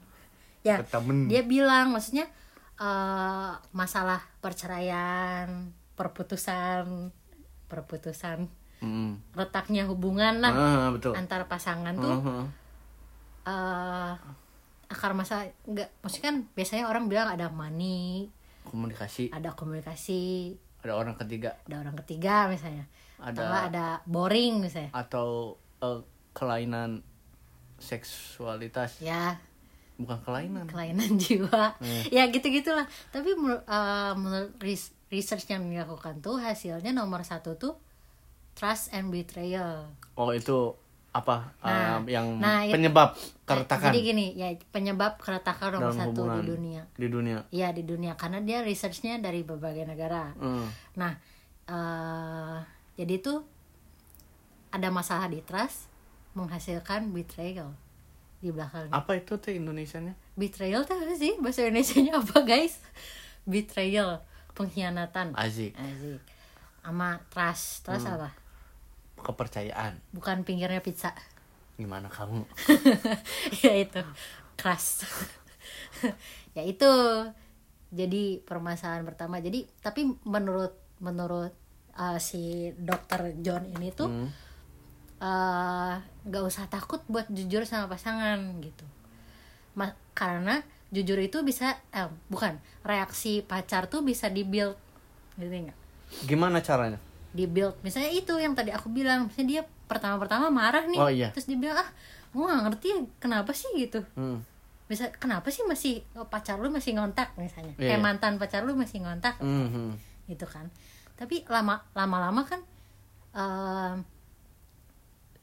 ya 0.62 0.78
dia 1.26 1.42
bilang 1.42 1.90
maksudnya 1.94 2.30
eh, 2.78 3.52
masalah 3.72 4.22
perceraian 4.38 5.70
perputusan 5.92 7.10
perputusan 7.66 8.46
Hmm. 8.78 9.18
retaknya 9.32 9.82
hubungan 9.84 10.38
lah 10.38 10.54
Ah, 10.54 10.88
betul. 10.88 11.10
antar 11.12 11.44
pasangan 11.44 11.92
tuh 11.92 12.14
Mhm. 12.16 12.42
eh 13.44 14.14
akar 14.86 15.12
masalah 15.12 15.50
enggak 15.64 15.90
maksudnya 15.98 16.24
kan 16.28 16.36
biasanya 16.54 16.86
orang 16.86 17.06
bilang 17.06 17.26
ada 17.26 17.50
money 17.50 18.30
komunikasi. 18.64 19.28
ada 19.30 19.50
komunikasi 19.52 20.54
ada 20.78 20.94
orang 20.94 21.18
ketiga. 21.18 21.58
ada 21.64 21.76
orang 21.76 21.98
ketiga 21.98 22.46
misalnya 22.46 22.86
Ada- 23.18 23.34
atau 23.34 23.44
nggak 23.44 23.66
ada 23.68 23.86
boring 24.06 24.54
misalnya. 24.60 24.90
atau 24.92 25.28
eh, 25.78 26.00
kelainan 26.32 27.02
seksualitas. 27.78 28.98
Ya 29.00 29.38
bukan 29.98 30.18
kelainan. 30.22 30.64
Kelainan 30.64 31.18
jiwa. 31.22 31.74
Hmm. 31.76 32.02
ya 32.08 32.26
gitu 32.28 32.46
gitulah 32.48 32.86
tapi 33.10 33.34
eh, 33.34 34.12
menurut 34.14 34.54
res- 34.58 34.94
research 35.08 35.48
yang 35.48 35.66
dilakukan 35.66 36.18
tuh 36.18 36.38
hasilnya 36.38 36.90
nomor 36.90 37.20
satu 37.20 37.54
tuh 37.54 37.74
trust 38.54 38.90
and 38.90 39.08
betrayal. 39.08 39.90
Oh 40.14 40.30
itu 40.30 40.74
apa 41.08 41.50
Nah, 41.60 41.98
eh, 41.98 42.12
yang 42.12 42.36
nah, 42.36 42.62
it- 42.62 42.70
penyebab 42.70 43.16
Nah, 43.16 43.44
keretakan? 43.48 43.88
jadi 43.88 43.98
gini 44.04 44.26
ya 44.34 44.48
penyebab 44.68 45.16
keretakan 45.16 45.72
nomor 45.74 45.90
dalam 45.90 45.98
satu 46.06 46.22
di 46.36 46.42
dunia. 46.46 46.82
di 46.92 47.08
dunia. 47.08 47.38
Iya 47.48 47.72
di 47.72 47.82
dunia. 47.82 48.12
Karena 48.14 48.38
dia 48.38 48.60
researchnya 48.60 49.16
dari 49.16 49.40
berbagai 49.40 49.82
negara. 49.82 50.30
Hmm. 50.36 50.68
Nah, 50.94 51.16
eh 51.66 52.58
jadi 52.94 53.14
tuh 53.18 53.40
ada 54.68 54.90
masalah 54.90 55.26
di 55.26 55.40
trust 55.40 55.88
menghasilkan 56.32 57.08
betrayal 57.08 57.72
di 58.38 58.48
belakangnya. 58.48 58.90
apa 58.90 59.12
itu 59.14 59.34
teh 59.36 59.52
Indonesianya 59.52 60.14
Betrayal 60.34 60.82
tuh 60.82 60.94
apa 60.94 61.10
sih 61.12 61.34
bahasa 61.38 61.66
Indonesianya 61.66 62.14
apa 62.16 62.42
guys? 62.42 62.78
Betrayal, 63.42 64.22
pengkhianatan. 64.52 65.34
Azik 65.34 65.74
Asik. 65.74 66.22
Sama 66.80 67.18
trust, 67.28 67.82
trust 67.82 68.04
Hmm. 68.04 68.16
apa? 68.16 68.30
kepercayaan 69.18 69.98
Bukan 70.10 70.42
pinggirnya 70.42 70.78
pizza. 70.78 71.10
gimana 71.74 72.06
kamu 72.06 72.42
ya 73.62 73.74
itu, 73.74 74.02
trust. 74.54 75.06
ya 76.56 76.62
itu 76.62 76.90
jadi 77.88 78.42
permasalahan 78.42 79.02
pertama. 79.02 79.38
Jadi 79.38 79.66
tapi 79.78 80.06
menurut 80.22 80.74
menurut 80.98 81.54
uh, 81.94 82.18
si 82.18 82.70
dokter 82.74 83.34
John 83.38 83.66
ini 83.68 83.90
tuh 83.90 84.06
Hmm. 84.06 84.30
Eh, 85.18 85.94
nggak 86.24 86.44
usah 86.44 86.66
takut 86.66 87.02
buat 87.06 87.26
jujur 87.28 87.62
sama 87.62 87.86
pasangan 87.86 88.38
gitu. 88.60 88.84
Ma- 89.74 89.96
karena 90.12 90.60
jujur 90.88 91.18
itu 91.18 91.42
bisa 91.42 91.74
eh, 91.90 92.08
bukan 92.26 92.56
reaksi 92.82 93.42
pacar 93.42 93.86
tuh 93.86 94.00
bisa 94.00 94.26
dibuild 94.28 94.74
gitu 95.36 95.50
nggak? 95.50 95.78
Gimana 96.24 96.58
caranya? 96.58 96.98
Dibuild. 97.30 97.76
Misalnya 97.82 98.10
itu 98.10 98.32
yang 98.34 98.56
tadi 98.56 98.72
aku 98.72 98.88
bilang 98.88 99.28
misalnya 99.28 99.48
dia 99.48 99.62
pertama-pertama 99.88 100.48
marah 100.48 100.84
nih 100.84 101.00
Oh, 101.00 101.08
iya. 101.08 101.28
terus 101.30 101.44
dia 101.44 101.56
bilang 101.56 101.76
ah 101.76 101.88
gue 102.28 102.44
gak 102.44 102.62
ngerti 102.66 102.88
kenapa 103.18 103.52
sih? 103.52 103.68
Gitu. 103.74 104.00
Hmm. 104.14 104.40
bisa 104.88 105.12
kenapa 105.12 105.52
sih 105.52 105.60
masih 105.68 106.00
oh, 106.16 106.24
pacar 106.24 106.56
lu 106.56 106.72
masih 106.72 106.96
ngontak? 106.96 107.36
Misalnya. 107.36 107.76
Iya. 107.76 107.92
kayak 107.92 108.00
mantan 108.00 108.40
pacar 108.40 108.64
lu 108.64 108.72
masih 108.72 109.04
ngontak. 109.04 109.36
Mhm. 109.40 110.00
gitu 110.26 110.48
kan. 110.48 110.72
Tapi 111.12 111.44
lama 111.44 111.84
lama-lama 111.92 112.40
kan 112.44 112.60
em, 113.32 114.00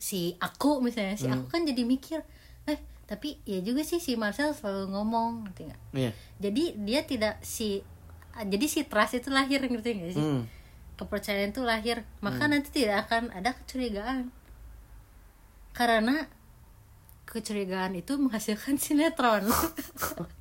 si 0.06 0.38
aku 0.38 0.86
misalnya 0.86 1.18
si 1.18 1.26
aku 1.26 1.50
kan 1.50 1.66
jadi 1.66 1.82
mikir 1.82 2.22
eh 2.70 2.78
tapi 3.10 3.42
ya 3.42 3.58
juga 3.66 3.82
sih 3.82 3.98
si 3.98 4.14
Marcel 4.14 4.54
selalu 4.54 4.94
ngomong 4.94 5.50
ngerti 5.50 5.62
nggak? 5.66 5.82
Iya. 5.98 6.12
Jadi 6.38 6.64
dia 6.86 7.02
tidak 7.02 7.42
si 7.42 7.82
jadi 8.38 8.66
si 8.70 8.86
trust 8.86 9.18
itu 9.18 9.34
lahir 9.34 9.66
ngerti 9.66 9.90
nggak 9.98 10.14
sih? 10.14 10.22
Hmm. 10.22 10.44
kepercayaan 10.96 11.52
itu 11.52 11.60
lahir 11.60 12.08
maka 12.24 12.48
nanti 12.48 12.72
tidak 12.72 13.10
akan 13.10 13.34
ada 13.34 13.52
kecurigaan. 13.52 14.30
Karena 15.74 16.30
kecurigaan 17.28 17.98
itu 17.98 18.16
menghasilkan 18.16 18.78
sinetron 18.78 19.50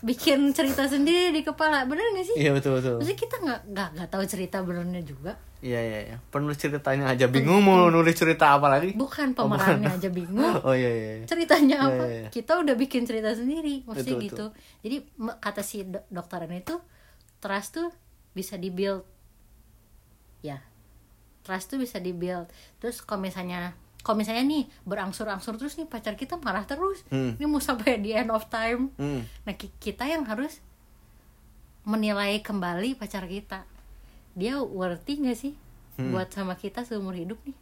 bikin 0.00 0.52
cerita 0.52 0.84
sendiri 0.84 1.30
di 1.30 1.40
kepala 1.40 1.82
bener 1.82 2.04
gak 2.12 2.26
sih 2.26 2.36
iya 2.38 2.52
betul 2.52 2.76
betul 2.76 3.00
Maksudnya 3.00 3.18
kita 3.18 3.36
nggak 3.38 3.60
nggak 3.66 3.88
nggak 3.94 4.08
tahu 4.08 4.24
cerita 4.24 4.56
benernya 4.60 5.00
juga. 5.00 5.32
iya 5.58 5.80
iya 5.80 5.98
iya 6.04 6.16
penulis 6.26 6.56
ceritanya 6.56 7.08
aja 7.08 7.26
bingung 7.26 7.60
mau 7.60 7.88
nulis 7.88 8.12
cerita 8.12 8.52
apa 8.52 8.68
lagi 8.68 8.92
Bukan 8.92 9.32
pemerannya 9.32 9.88
aja 9.90 10.08
bingung. 10.08 10.54
oh 10.62 10.72
iya 10.72 10.86
iya, 10.86 11.12
iya. 11.16 11.26
Ceritanya 11.26 11.76
Iya, 11.78 11.88
apa? 11.88 12.04
iya, 12.04 12.16
iya. 12.18 12.28
Kita 12.28 12.52
udah 12.56 12.74
bikin 12.74 13.02
cerita 13.02 13.32
sendiri, 13.32 13.82
maksudnya 13.82 14.14
Betul, 14.14 14.26
gitu. 14.26 14.46
Jadi 14.82 14.96
me- 15.16 15.36
kata 15.36 15.60
si 15.60 15.82
do- 15.82 16.04
dokter 16.06 16.44
ini 16.44 16.60
tuh 16.60 16.84
trust 17.38 17.72
tuh 17.74 17.88
bisa 18.30 18.54
dibuild. 18.54 19.02
Ya. 20.40 20.60
Trust 21.40 21.72
tuh 21.72 21.78
bisa 21.78 21.96
dibuild. 21.96 22.46
Terus 22.76 23.00
kalau 23.00 23.22
misalnya 23.22 23.72
kalau 24.06 24.22
misalnya 24.22 24.46
nih 24.46 24.70
berangsur-angsur 24.86 25.58
terus 25.58 25.74
nih 25.74 25.84
pacar 25.84 26.14
kita 26.14 26.38
marah 26.38 26.62
terus. 26.62 27.02
Hmm. 27.08 27.34
Ini 27.34 27.44
mau 27.44 27.58
sampai 27.58 27.98
di 27.98 28.14
end 28.14 28.30
of 28.30 28.46
time. 28.46 28.94
Hmm. 28.94 29.26
Nah, 29.42 29.52
ki- 29.52 29.74
kita 29.82 30.06
yang 30.06 30.22
harus 30.22 30.62
menilai 31.82 32.38
kembali 32.38 32.94
pacar 32.94 33.26
kita. 33.26 33.66
Dia 34.32 34.62
worthy 34.62 35.18
gak 35.20 35.34
sih 35.36 35.54
Hmm. 35.96 36.12
buat 36.12 36.28
sama 36.28 36.54
kita 36.54 36.84
seumur 36.84 37.12
hidup 37.12 37.42
nih? 37.42 37.56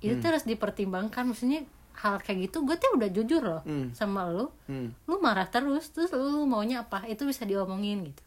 Itu 0.00 0.14
tuh 0.18 0.28
harus 0.30 0.44
dipertimbangkan. 0.44 1.26
Maksudnya 1.26 1.66
hal 1.98 2.16
kayak 2.16 2.46
gitu 2.46 2.62
gue 2.62 2.76
tuh 2.76 2.94
udah 2.94 3.08
jujur 3.08 3.42
loh 3.42 3.62
Hmm. 3.62 3.90
sama 3.90 4.24
lu. 4.24 4.54
Hmm. 4.64 4.94
Lu 5.04 5.18
marah 5.18 5.46
terus, 5.46 5.90
terus 5.90 6.08
lu 6.10 6.44
maunya 6.44 6.80
apa? 6.80 7.02
Itu 7.04 7.26
bisa 7.26 7.42
diomongin 7.42 8.06
gitu. 8.06 8.22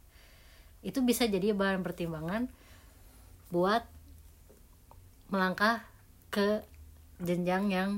Itu 0.84 1.00
bisa 1.00 1.24
jadi 1.24 1.56
bahan 1.56 1.80
pertimbangan 1.80 2.52
buat 3.48 3.88
melangkah 5.30 5.82
ke 6.30 6.66
jenjang 7.24 7.72
yang 7.72 7.90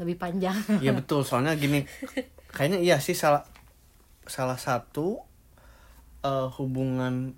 lebih 0.00 0.16
panjang. 0.16 0.56
Iya 0.80 0.96
betul, 0.98 1.26
soalnya 1.26 1.52
gini, 1.58 1.84
kayaknya 2.54 2.80
iya 2.80 2.96
sih 3.02 3.12
salah 3.12 3.44
salah 4.24 4.56
satu 4.56 5.20
eh, 6.22 6.48
hubungan 6.56 7.34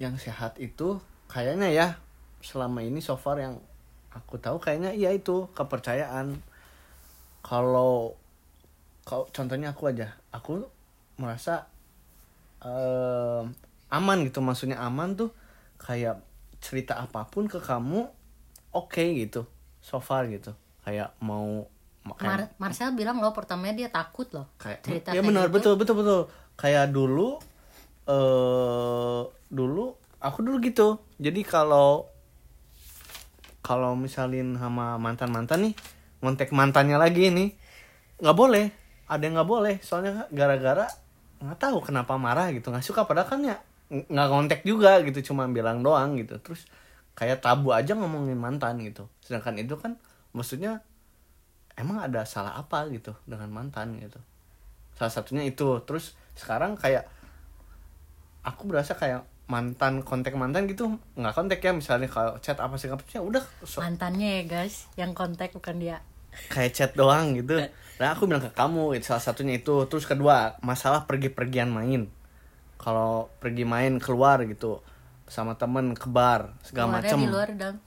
yang 0.00 0.16
sehat 0.16 0.56
itu 0.56 0.98
kayaknya 1.28 1.68
ya 1.70 1.88
selama 2.40 2.80
ini 2.80 3.04
so 3.04 3.20
far 3.20 3.36
yang 3.36 3.60
aku 4.10 4.40
tahu 4.40 4.58
kayaknya 4.58 4.96
iya 4.96 5.12
itu 5.12 5.46
kepercayaan. 5.52 6.40
Kalau 7.40 8.16
kalau 9.04 9.24
contohnya 9.32 9.72
aku 9.72 9.92
aja 9.92 10.16
aku 10.32 10.64
merasa 11.20 11.68
eh, 12.64 13.42
aman 13.90 14.18
gitu 14.24 14.40
maksudnya 14.40 14.78
aman 14.80 15.18
tuh 15.18 15.30
kayak 15.80 16.22
cerita 16.60 17.00
apa 17.00 17.24
pun 17.26 17.48
ke 17.48 17.58
kamu 17.58 18.06
oke 18.70 19.04
gitu 19.16 19.48
so 19.80 19.98
far 19.98 20.28
gitu 20.28 20.52
kayak 20.84 21.14
mau 21.20 21.68
Mar 22.00 22.48
Marcel 22.56 22.96
bilang 22.96 23.20
loh 23.20 23.36
pertamanya 23.36 23.84
dia 23.84 23.88
takut 23.92 24.26
loh 24.32 24.48
kayak 24.56 24.80
cerita 24.80 25.08
ya 25.12 25.20
kayak 25.20 25.28
benar 25.28 25.46
gitu. 25.48 25.54
betul 25.56 25.74
betul 25.76 25.96
betul. 26.00 26.20
Kayak 26.56 26.92
dulu 26.92 27.36
eh 28.08 29.20
dulu 29.52 29.84
aku 30.20 30.38
dulu 30.40 30.56
gitu. 30.64 30.96
Jadi 31.20 31.40
kalau 31.44 32.08
kalau 33.60 33.92
misalin 33.94 34.56
sama 34.56 34.96
mantan 34.96 35.28
mantan 35.30 35.70
nih 35.70 35.74
ngontek 36.24 36.50
mantannya 36.56 36.96
lagi 36.96 37.28
nih 37.28 37.52
nggak 38.20 38.36
boleh. 38.36 38.72
Ada 39.06 39.22
yang 39.28 39.34
nggak 39.36 39.50
boleh. 39.50 39.74
Soalnya 39.84 40.26
gara-gara 40.32 40.88
nggak 41.40 41.58
tahu 41.60 41.84
kenapa 41.84 42.16
marah 42.16 42.48
gitu. 42.52 42.72
Nggak 42.72 42.84
suka. 42.84 43.04
Padahal 43.04 43.28
kan 43.28 43.40
ya 43.44 43.60
ng- 43.92 44.08
nggak 44.08 44.28
kontak 44.32 44.60
juga 44.64 44.98
gitu. 45.04 45.32
Cuma 45.32 45.44
bilang 45.52 45.84
doang 45.84 46.16
gitu. 46.16 46.40
Terus 46.40 46.64
kayak 47.12 47.44
tabu 47.44 47.76
aja 47.76 47.92
ngomongin 47.92 48.40
mantan 48.40 48.80
gitu. 48.80 49.04
Sedangkan 49.20 49.60
itu 49.60 49.76
kan 49.76 50.00
maksudnya 50.32 50.82
emang 51.78 52.02
ada 52.02 52.22
salah 52.28 52.58
apa 52.58 52.86
gitu 52.92 53.16
dengan 53.24 53.48
mantan 53.50 53.96
gitu? 53.98 54.20
Salah 54.94 55.12
satunya 55.12 55.46
itu. 55.48 55.80
Terus 55.88 56.14
sekarang 56.36 56.76
kayak 56.76 57.08
aku 58.44 58.68
berasa 58.68 58.96
kayak 58.96 59.24
mantan 59.50 60.06
kontak 60.06 60.36
mantan 60.38 60.70
gitu 60.70 61.00
nggak 61.18 61.34
kontak 61.34 61.58
ya. 61.62 61.72
Misalnya 61.74 62.08
kalau 62.10 62.38
chat 62.38 62.58
apa 62.60 62.74
sih 62.76 62.90
ya 62.90 63.20
udah 63.20 63.42
so- 63.64 63.82
mantannya 63.82 64.42
ya 64.42 64.42
guys. 64.46 64.86
Yang 64.94 65.12
kontak 65.16 65.50
bukan 65.56 65.80
dia. 65.80 65.98
Kayak 66.52 66.72
chat 66.76 66.90
doang 66.94 67.34
gitu. 67.34 67.58
Nah 67.98 68.14
aku 68.14 68.30
bilang 68.30 68.40
ke 68.44 68.52
kamu 68.54 68.96
itu 69.00 69.10
salah 69.10 69.24
satunya 69.24 69.58
itu. 69.58 69.88
Terus 69.90 70.06
kedua 70.06 70.60
masalah 70.62 71.08
pergi-pergian 71.10 71.72
main. 71.72 72.06
Kalau 72.80 73.28
pergi 73.42 73.68
main 73.68 74.00
keluar 74.00 74.40
gitu 74.48 74.80
sama 75.30 75.54
temen 75.54 75.94
ke 75.94 76.10
bar 76.10 76.58
segala 76.66 76.98
di 76.98 77.14
luar 77.30 77.54
dong 77.54 77.78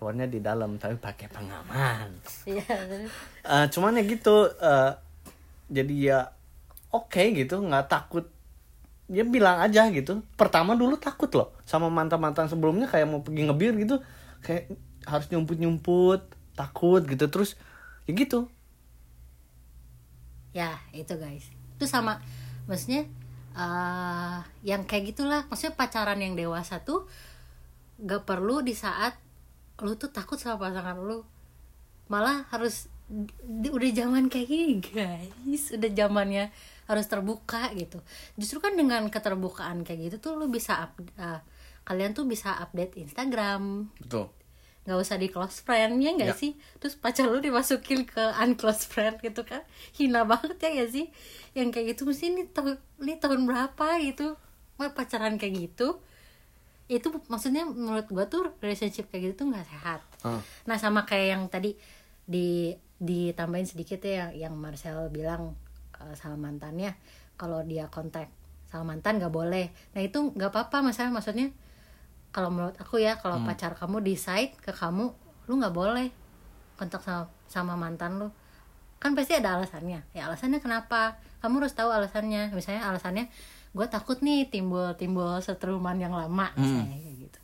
keluarnya 0.00 0.24
di 0.24 0.40
dalam 0.40 0.80
tapi 0.80 0.96
pakai 0.96 1.28
pengaman. 1.28 2.08
Iya. 2.48 3.04
Eh, 3.44 3.66
cuman 3.68 4.00
ya 4.00 4.02
gitu 4.08 4.48
eh, 4.48 4.92
jadi 5.68 5.94
ya 6.00 6.18
oke 6.88 7.20
gitu 7.36 7.60
nggak 7.60 7.92
takut. 7.92 8.24
Dia 9.12 9.28
bilang 9.28 9.60
aja 9.60 9.92
gitu. 9.92 10.24
Pertama 10.40 10.72
dulu 10.72 10.96
takut 10.96 11.28
loh 11.36 11.52
sama 11.68 11.92
mantan 11.92 12.16
mantan 12.16 12.48
sebelumnya 12.48 12.88
kayak 12.88 13.04
mau 13.12 13.20
pergi 13.20 13.44
ngebir 13.44 13.76
gitu 13.76 14.00
kayak 14.40 14.72
harus 15.04 15.28
nyumput 15.28 15.60
nyumput 15.60 16.20
takut 16.56 17.04
gitu. 17.04 17.28
Terus 17.28 17.60
ya 18.08 18.16
gitu. 18.16 18.48
Ya 20.56 20.80
itu 20.96 21.12
guys. 21.20 21.52
Itu 21.76 21.84
sama 21.84 22.24
maksudnya 22.64 23.04
eh 23.52 24.38
yang 24.64 24.88
kayak 24.88 25.12
gitulah. 25.12 25.44
Maksudnya 25.52 25.76
pacaran 25.76 26.16
yang 26.24 26.32
dewasa 26.32 26.80
tuh 26.80 27.04
gak 28.00 28.24
perlu 28.24 28.64
di 28.64 28.72
saat 28.72 29.12
lu 29.82 29.96
tuh 29.96 30.08
takut 30.08 30.36
sama 30.36 30.68
pasangan 30.68 30.96
lu. 30.98 31.24
Malah 32.10 32.46
harus 32.50 32.90
udah 33.46 33.90
zaman 33.90 34.30
kayak 34.30 34.46
gini 34.46 34.76
guys. 34.80 35.74
Udah 35.74 35.90
zamannya 35.90 36.50
harus 36.86 37.06
terbuka 37.06 37.70
gitu. 37.74 37.98
Justru 38.34 38.58
kan 38.58 38.74
dengan 38.74 39.06
keterbukaan 39.06 39.82
kayak 39.82 40.10
gitu 40.10 40.16
tuh 40.18 40.32
lu 40.34 40.50
bisa 40.50 40.90
up, 40.90 40.98
eh, 40.98 41.40
kalian 41.86 42.14
tuh 42.14 42.26
bisa 42.26 42.58
update 42.58 42.98
Instagram. 42.98 43.90
Betul. 43.98 44.30
Nggak 44.86 44.98
usah 44.98 45.16
di 45.20 45.28
close 45.28 45.60
friend 45.62 46.00
ya 46.02 46.10
nggak 46.16 46.34
Ya. 46.34 46.38
sih? 46.38 46.52
Terus 46.82 46.96
pacar 46.98 47.30
lu 47.30 47.38
dimasukin 47.38 48.02
ke 48.08 48.24
unclose 48.42 48.90
friend 48.90 49.22
gitu 49.22 49.46
kan? 49.46 49.62
Hina 49.94 50.26
banget 50.26 50.56
ya 50.58 50.82
gak 50.82 50.90
sih? 50.90 51.06
Yang 51.54 51.68
kayak 51.78 51.86
gitu 51.94 52.02
mesti 52.08 52.24
ini 52.32 52.42
tahun 52.48 52.74
ini 52.98 53.14
tahun 53.20 53.44
berapa 53.44 53.86
gitu? 54.02 54.34
Wah, 54.80 54.90
pacaran 54.90 55.36
kayak 55.36 55.54
gitu 55.70 56.00
itu 56.90 57.06
maksudnya 57.30 57.62
menurut 57.62 58.10
gua 58.10 58.26
tuh 58.26 58.50
relationship 58.58 59.06
kayak 59.14 59.30
gitu 59.30 59.46
tuh 59.46 59.46
nggak 59.54 59.66
sehat. 59.70 60.00
Ah. 60.26 60.42
nah 60.66 60.74
sama 60.74 61.06
kayak 61.06 61.26
yang 61.38 61.42
tadi 61.46 61.78
di 62.26 62.74
ditambahin 63.00 63.64
sedikit 63.64 64.04
ya 64.04 64.28
yang, 64.34 64.52
Marcel 64.58 65.08
bilang 65.08 65.56
uh, 65.96 66.14
sama 66.18 66.36
mantannya 66.36 66.92
kalau 67.40 67.64
dia 67.64 67.88
kontak 67.88 68.28
sama 68.68 68.94
mantan 68.94 69.22
nggak 69.22 69.32
boleh. 69.32 69.72
Nah 69.96 70.00
itu 70.04 70.34
nggak 70.34 70.52
apa-apa 70.52 70.92
masalah 70.92 71.10
maksudnya 71.10 71.50
kalau 72.30 72.52
menurut 72.52 72.76
aku 72.78 73.02
ya 73.02 73.18
kalau 73.18 73.42
pacar 73.42 73.74
kamu 73.74 74.04
decide 74.04 74.54
ke 74.62 74.70
kamu 74.70 75.10
lu 75.50 75.52
nggak 75.58 75.74
boleh 75.74 76.14
kontak 76.78 77.02
sama 77.02 77.26
sama 77.50 77.74
mantan 77.74 78.20
lu. 78.20 78.28
Kan 79.00 79.16
pasti 79.16 79.32
ada 79.32 79.56
alasannya. 79.56 80.04
Ya 80.12 80.28
alasannya 80.28 80.60
kenapa? 80.60 81.18
Kamu 81.40 81.64
harus 81.64 81.72
tahu 81.72 81.88
alasannya. 81.88 82.52
Misalnya 82.52 82.84
alasannya 82.84 83.32
gue 83.70 83.86
takut 83.86 84.18
nih 84.18 84.50
timbul 84.50 84.94
timbul 84.98 85.38
setruman 85.38 85.94
yang 85.94 86.10
lama. 86.10 86.50
Misalnya 86.58 86.98
kayak 86.98 87.16
gitu. 87.22 87.40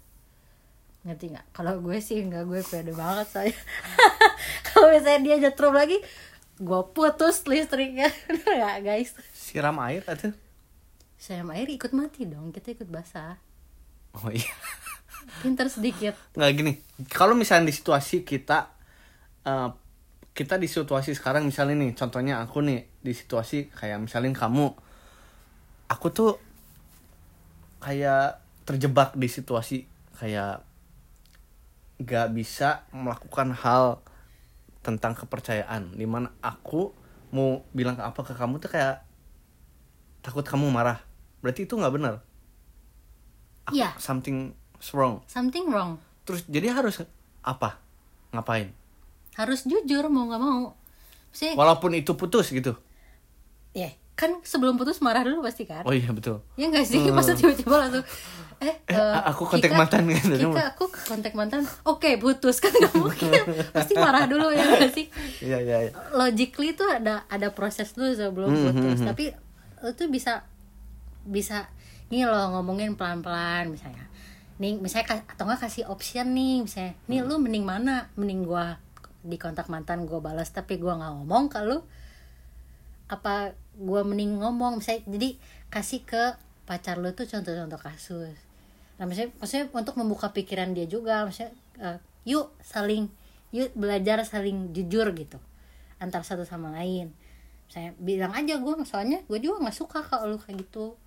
Ngerti 1.06 1.24
nggak? 1.30 1.46
Kalau 1.54 1.74
gue 1.78 1.98
sih 2.02 2.18
nggak 2.26 2.44
gue 2.50 2.60
pede 2.66 2.90
banget 2.90 3.26
saya 3.30 3.54
kalau 4.66 4.90
misalnya 4.90 5.20
dia 5.22 5.36
nyetrum 5.38 5.74
lagi 5.74 5.98
gue 6.58 6.80
putus 6.90 7.46
listriknya. 7.46 8.10
Ya 8.60 8.80
guys? 8.82 9.14
Siram 9.36 9.78
air 9.78 10.02
atau? 10.08 10.34
Saya 11.16 11.46
air 11.54 11.68
ikut 11.70 11.94
mati 11.94 12.26
dong 12.26 12.50
kita 12.50 12.74
ikut 12.74 12.90
basah. 12.90 13.38
Oh 14.18 14.32
iya. 14.32 14.54
Pinter 15.42 15.70
sedikit. 15.70 16.18
Nggak 16.34 16.50
gini. 16.56 16.72
Kalau 17.12 17.38
misalnya 17.38 17.70
di 17.70 17.74
situasi 17.76 18.26
kita 18.26 18.74
eh, 19.46 19.70
kita 20.36 20.60
di 20.60 20.68
situasi 20.68 21.16
sekarang 21.16 21.48
misalnya 21.48 21.80
nih 21.80 21.92
contohnya 21.96 22.44
aku 22.44 22.60
nih 22.60 22.84
di 23.00 23.16
situasi 23.16 23.72
kayak 23.72 24.04
misalnya 24.04 24.36
kamu 24.36 24.85
aku 25.86 26.06
tuh 26.10 26.32
kayak 27.82 28.42
terjebak 28.66 29.14
di 29.14 29.30
situasi 29.30 29.86
kayak 30.18 30.64
gak 32.02 32.28
bisa 32.34 32.84
melakukan 32.92 33.54
hal 33.54 34.02
tentang 34.82 35.18
kepercayaan. 35.18 35.94
Di 35.94 36.06
mana 36.06 36.30
aku 36.42 36.94
mau 37.34 37.66
bilang 37.74 37.98
apa 37.98 38.22
ke 38.22 38.34
kamu 38.38 38.62
tuh 38.62 38.70
kayak 38.70 39.02
takut 40.22 40.46
kamu 40.46 40.70
marah. 40.70 41.02
Berarti 41.42 41.66
itu 41.66 41.74
nggak 41.74 41.94
benar. 41.94 42.14
Iya. 43.74 43.98
something 43.98 44.54
wrong. 44.94 45.26
Something 45.26 45.66
wrong. 45.66 45.98
Terus 46.22 46.46
jadi 46.46 46.70
harus 46.70 47.02
apa? 47.42 47.82
Ngapain? 48.30 48.70
Harus 49.34 49.66
jujur 49.66 50.06
mau 50.06 50.30
nggak 50.30 50.42
mau. 50.42 50.78
Sih 51.34 51.58
walaupun 51.58 51.98
itu 51.98 52.14
putus 52.14 52.54
gitu. 52.54 52.78
Ya 53.74 53.90
kan 54.16 54.40
sebelum 54.40 54.74
putus 54.74 54.98
marah 54.98 55.20
dulu 55.20 55.40
pasti 55.40 55.62
kan? 55.62 55.84
Oh 55.84 55.92
iya 55.92 56.08
betul. 56.08 56.40
Ya 56.56 56.66
nggak 56.66 56.82
sih? 56.82 57.04
Masa 57.08 57.32
tiba-tiba 57.32 57.76
langsung 57.76 58.00
eh, 58.56 58.72
Eh, 58.82 58.96
eh, 58.96 59.16
aku 59.22 59.44
kontak 59.44 59.68
Kika- 59.68 59.76
mantan 59.76 60.08
gitu. 60.08 60.32
Kika 60.48 60.72
aku 60.72 60.84
kontak 60.88 61.32
mantan. 61.32 61.60
Oke 61.84 62.16
putus. 62.16 62.56
Kan 62.64 62.72
nggak 62.72 62.96
mungkin. 62.96 63.28
Pasti 63.70 63.92
marah 63.94 64.24
dulu 64.24 64.48
ya 64.48 64.64
nggak 64.66 64.88
sih? 64.90 65.06
Iya 65.40 65.60
iya 65.60 65.76
iya. 65.86 65.92
Logically 66.10 66.72
tuh 66.72 66.88
ada 66.88 67.22
ada 67.26 67.52
proses 67.52 67.92
dulu 67.92 68.08
sebelum 68.10 68.48
Hmm, 68.48 68.64
putus. 68.66 68.74
hmm, 68.74 68.96
hmm. 68.96 69.06
tapi 69.06 69.24
lo 69.78 69.92
tuh 69.92 70.08
bisa 70.08 70.48
bisa 71.22 71.68
nih 72.08 72.24
lo 72.24 72.56
ngomongin 72.56 72.94
pelan-pelan 72.94 73.68
misalnya. 73.68 74.08
Nih 74.56 74.74
misalnya 74.74 75.20
atau 75.26 75.44
nggak 75.44 75.60
kasih 75.60 75.84
option 75.86 76.32
nih 76.32 76.64
misalnya 76.64 76.96
nih 77.04 77.20
Hmm. 77.20 77.28
lu 77.28 77.36
mending 77.36 77.62
mana? 77.62 78.08
Mending 78.16 78.40
gua 78.42 78.80
di 79.20 79.36
kontak 79.36 79.66
mantan 79.66 80.08
gua 80.08 80.24
balas 80.24 80.48
tapi 80.48 80.78
gua 80.78 80.96
nggak 80.96 81.12
ngomong 81.14 81.44
ke 81.46 81.60
lu 81.60 81.84
apa 83.06 83.54
gua 83.78 84.02
mending 84.02 84.42
ngomong 84.42 84.82
misalnya 84.82 85.06
jadi 85.06 85.28
kasih 85.70 86.02
ke 86.02 86.22
pacar 86.66 86.98
lu 86.98 87.14
tuh 87.14 87.26
contoh-contoh 87.30 87.78
kasus. 87.78 88.36
Nah 88.98 89.04
maksudnya 89.06 89.30
maksudnya 89.38 89.66
untuk 89.70 89.94
membuka 90.00 90.34
pikiran 90.34 90.74
dia 90.74 90.90
juga 90.90 91.22
maksudnya 91.22 91.54
eh, 91.78 91.98
yuk 92.26 92.50
saling 92.64 93.06
yuk 93.54 93.70
belajar 93.78 94.26
saling 94.26 94.74
jujur 94.74 95.06
gitu 95.14 95.38
antar 96.02 96.26
satu 96.26 96.42
sama 96.42 96.74
lain. 96.74 97.14
Saya 97.70 97.94
bilang 97.98 98.34
aja 98.34 98.58
gue 98.58 98.74
soalnya 98.86 99.22
gue 99.26 99.38
juga 99.38 99.62
nggak 99.66 99.76
suka 99.76 100.02
kalau 100.02 100.34
lu 100.34 100.38
kayak 100.38 100.66
gitu. 100.66 100.98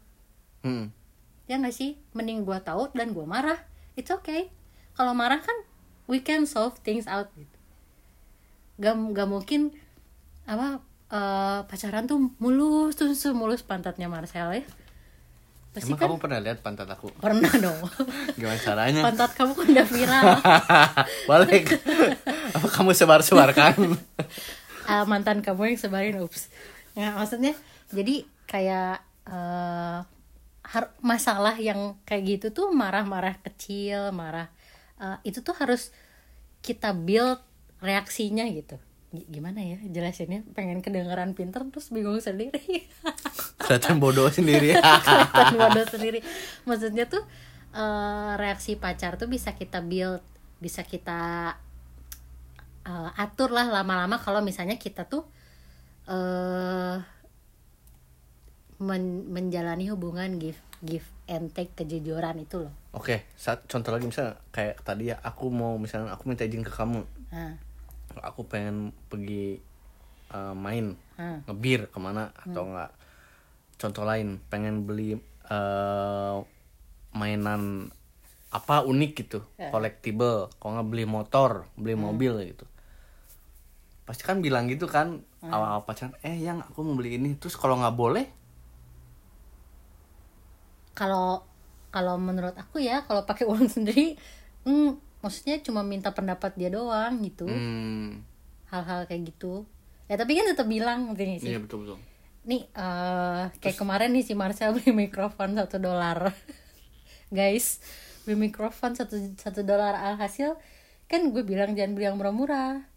Hmm. 0.59 0.91
ya 1.47 1.55
nggak 1.57 1.73
sih? 1.73 1.97
Mending 2.13 2.45
gue 2.45 2.57
tahu 2.61 2.91
dan 2.93 3.15
gue 3.15 3.25
marah. 3.25 3.57
It's 3.95 4.11
okay. 4.11 4.51
Kalau 4.93 5.15
marah 5.15 5.39
kan 5.39 5.55
we 6.05 6.19
can 6.19 6.43
solve 6.45 6.77
things 6.83 7.07
out 7.07 7.31
gitu. 7.37 7.57
Gak, 8.79 8.95
gak 9.11 9.27
mungkin 9.27 9.75
apa 10.47 10.79
eh, 11.09 11.59
pacaran 11.65 12.05
tuh 12.05 12.33
mulus 12.37 12.95
tuh 12.95 13.13
semulus 13.13 13.61
pantatnya 13.61 14.05
Marcel 14.05 14.49
ya. 14.53 14.63
Pasti 15.69 15.85
emang 15.85 16.01
kan 16.01 16.09
kamu 16.09 16.17
pernah 16.17 16.39
lihat 16.41 16.65
pantat 16.65 16.89
aku? 16.89 17.13
Pernah 17.17 17.53
dong. 17.61 17.77
Gimana 18.41 18.57
caranya? 18.57 19.01
Pantat 19.05 19.31
kamu 19.37 19.51
kan 19.53 19.65
udah 19.69 19.87
viral. 19.87 20.25
Balik 21.29 21.65
apa 22.49 22.67
kamu 22.73 22.91
sebar 22.93 23.21
sebarkan 23.21 23.77
Ah, 24.89 25.05
mantan 25.05 25.45
kamu 25.45 25.69
yang 25.69 25.77
sebarin 25.77 26.17
ups. 26.17 26.49
Ya 26.97 27.13
maksudnya 27.13 27.53
jadi 27.93 28.25
kayak 28.49 29.05
har- 30.65 30.93
masalah 31.01 31.53
yang 31.57 31.97
kayak 32.05 32.23
gitu 32.25 32.47
tuh 32.49 32.67
marah-marah 32.73 33.37
kecil 33.41 34.09
marah 34.09 34.49
eh, 34.97 35.17
itu 35.25 35.41
tuh 35.41 35.53
harus 35.57 35.89
kita 36.61 36.93
build 36.93 37.37
reaksinya 37.79 38.45
gitu 38.49 38.77
gimana 39.09 39.65
ya 39.65 39.77
jelasinnya? 39.89 40.45
Pengen 40.53 40.85
kedengeran 40.85 41.33
pinter 41.33 41.65
terus 41.73 41.89
bingung 41.89 42.21
sendiri. 42.21 42.85
Kelihatan 43.65 43.97
bodoh 43.97 44.29
sendiri. 44.29 44.77
Kelihatan 45.05 45.55
bodoh 45.57 45.85
sendiri. 45.89 46.19
Maksudnya 46.69 47.09
tuh 47.09 47.25
eh, 47.73 48.31
reaksi 48.37 48.77
pacar 48.77 49.17
tuh 49.17 49.25
bisa 49.25 49.57
kita 49.57 49.81
build 49.81 50.21
bisa 50.59 50.85
kita 50.85 51.53
eh, 52.85 53.11
atur 53.17 53.49
lah 53.49 53.65
lama-lama 53.69 54.21
kalau 54.21 54.45
misalnya 54.45 54.77
kita 54.77 55.09
tuh 55.09 55.25
eh 56.09 56.97
men- 58.79 59.27
menjalani 59.29 59.91
hubungan 59.91 60.39
give 60.39 60.57
give 60.79 61.05
and 61.27 61.51
take 61.51 61.75
kejujuran 61.75 62.39
itu 62.39 62.65
loh. 62.65 62.73
Oke 62.95 63.27
saat 63.35 63.67
contoh 63.67 63.91
lagi 63.93 64.07
misalnya 64.07 64.39
kayak 64.49 64.81
tadi 64.81 65.11
ya 65.13 65.19
aku 65.21 65.51
mau 65.51 65.75
misalnya 65.77 66.15
aku 66.15 66.25
minta 66.31 66.47
izin 66.47 66.63
ke 66.65 66.71
kamu. 66.71 67.03
Nah, 67.29 67.53
aku 68.23 68.41
pengen 68.47 68.91
pergi 69.11 69.59
eh, 70.33 70.55
main 70.55 70.95
Hmm. 71.19 71.43
ngebir 71.47 71.91
ke 71.91 71.99
mana 71.99 72.31
atau 72.31 72.63
enggak. 72.63 72.91
Contoh 73.81 74.03
lain 74.07 74.39
pengen 74.51 74.87
beli 74.87 75.15
eh, 75.49 76.35
mainan 77.15 77.89
apa 78.49 78.75
unik 78.85 79.11
gitu 79.21 79.39
collectible. 79.73 80.49
Kalau 80.59 80.71
nggak 80.79 80.89
beli 80.89 81.05
motor 81.05 81.51
beli 81.77 81.95
mobil 81.97 82.33
gitu. 82.53 82.65
Pasti 84.07 84.23
kan 84.25 84.41
bilang 84.45 84.65
gitu 84.73 84.85
kan 84.89 85.21
awal-awal 85.53 85.85
pacaran 85.87 86.13
eh 86.25 86.37
yang 86.47 86.59
aku 86.65 86.79
mau 86.81 86.95
beli 86.99 87.11
ini. 87.21 87.29
Terus 87.37 87.55
kalau 87.61 87.75
nggak 87.81 87.95
boleh? 87.95 88.25
Kalau 90.97 91.45
kalau 91.89 92.15
menurut 92.21 92.53
aku 92.53 92.77
ya 92.81 93.01
kalau 93.07 93.25
pakai 93.25 93.45
uang 93.49 93.65
sendiri 93.75 94.13
hmm, 94.67 94.89
maksudnya 95.19 95.59
cuma 95.59 95.83
minta 95.83 96.11
pendapat 96.15 96.55
dia 96.55 96.71
doang 96.71 97.19
gitu. 97.23 97.47
Hmm. 97.47 98.23
Hal-hal 98.71 99.05
kayak 99.09 99.35
gitu. 99.35 99.67
Ya 100.09 100.15
tapi 100.17 100.39
kan 100.39 100.47
tetap 100.49 100.65
bilang 100.65 101.13
sih? 101.15 101.53
Iya 101.53 101.59
betul 101.61 101.85
betul. 101.85 101.97
Nih 102.47 102.65
eh, 102.71 103.43
kayak 103.59 103.77
kemarin 103.77 104.09
nih 104.15 104.23
si 104.25 104.33
Marcel 104.33 104.73
beli 104.75 104.91
mikrofon 104.95 105.59
satu 105.59 105.77
dolar. 105.77 106.31
Guys 107.37 107.83
beli 108.23 108.49
mikrofon 108.49 108.95
satu 108.95 109.19
satu 109.37 109.61
dolar. 109.61 109.93
Alhasil 109.99 110.55
kan 111.09 111.25
gue 111.33 111.43
bilang 111.43 111.75
jangan 111.75 111.93
beli 111.97 112.05
yang 112.07 112.17
murah-murah. 112.17 112.87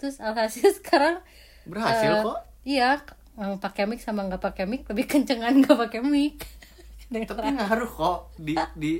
Terus 0.00 0.18
alhasil 0.18 0.74
sekarang 0.80 1.20
berhasil 1.64 2.12
eh, 2.12 2.24
kok. 2.24 2.38
iya 2.68 3.00
yang 3.34 3.58
pakai 3.58 3.90
mic 3.90 3.98
sama 3.98 4.22
nggak 4.30 4.38
pakai 4.38 4.62
mic 4.68 4.86
lebih 4.86 5.10
kencengan 5.10 5.54
nggak 5.60 5.76
pakai 5.76 6.00
mic. 6.00 6.40
Tapi 7.14 7.30
ngaruh 7.30 7.90
kok 7.94 8.18
di 8.40 8.58
di 8.74 8.92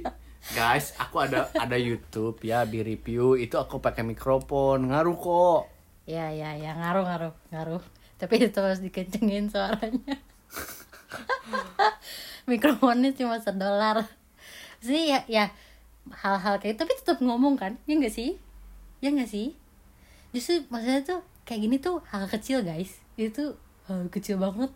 guys 0.52 0.92
aku 1.00 1.24
ada 1.24 1.48
ada 1.56 1.80
YouTube 1.80 2.36
ya 2.44 2.68
di 2.68 2.84
review. 2.84 3.40
Itu 3.40 3.56
aku 3.56 3.80
pakai 3.80 4.04
mikrofon. 4.04 4.92
Ngaruh 4.92 5.16
kok. 5.16 5.62
Ya 6.04 6.28
ya 6.28 6.52
ya. 6.52 6.76
Ngaruh 6.76 7.04
ngaruh 7.08 7.34
ngaruh. 7.48 7.82
Tapi 8.20 8.44
itu 8.44 8.58
harus 8.60 8.84
dikencengin 8.84 9.48
suaranya. 9.48 10.20
Mikrofonnya 12.50 13.16
cuma 13.16 13.40
sedolar. 13.40 14.04
Sih 14.84 15.08
ya 15.08 15.24
ya. 15.24 15.48
Hal-hal 16.12 16.60
kayak 16.60 16.76
tapi 16.76 16.92
tetap 16.92 17.24
ngomong 17.24 17.56
kan? 17.56 17.80
Ya 17.88 17.96
nggak 17.96 18.12
sih? 18.12 18.36
Ya 19.00 19.08
nggak 19.08 19.32
sih? 19.32 19.56
Justru 20.36 20.68
maksudnya 20.68 21.00
tuh 21.00 21.20
kayak 21.48 21.60
gini 21.64 21.76
tuh 21.80 22.04
hal 22.12 22.28
kecil 22.28 22.60
guys. 22.60 23.00
Itu 23.16 23.56
hal 23.88 24.12
kecil 24.12 24.36
banget. 24.36 24.68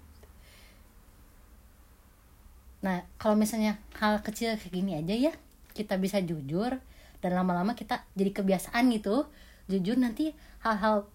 Nah 2.80 3.04
kalau 3.20 3.36
misalnya 3.36 3.76
hal 4.00 4.24
kecil 4.24 4.56
kayak 4.56 4.72
gini 4.72 4.96
aja 4.96 5.12
ya 5.12 5.32
kita 5.78 5.94
bisa 6.02 6.18
jujur 6.18 6.74
dan 7.22 7.30
lama-lama 7.38 7.78
kita 7.78 8.02
jadi 8.18 8.34
kebiasaan 8.34 8.90
gitu 8.90 9.30
jujur 9.70 9.94
nanti 9.94 10.34
hal-hal 10.66 11.06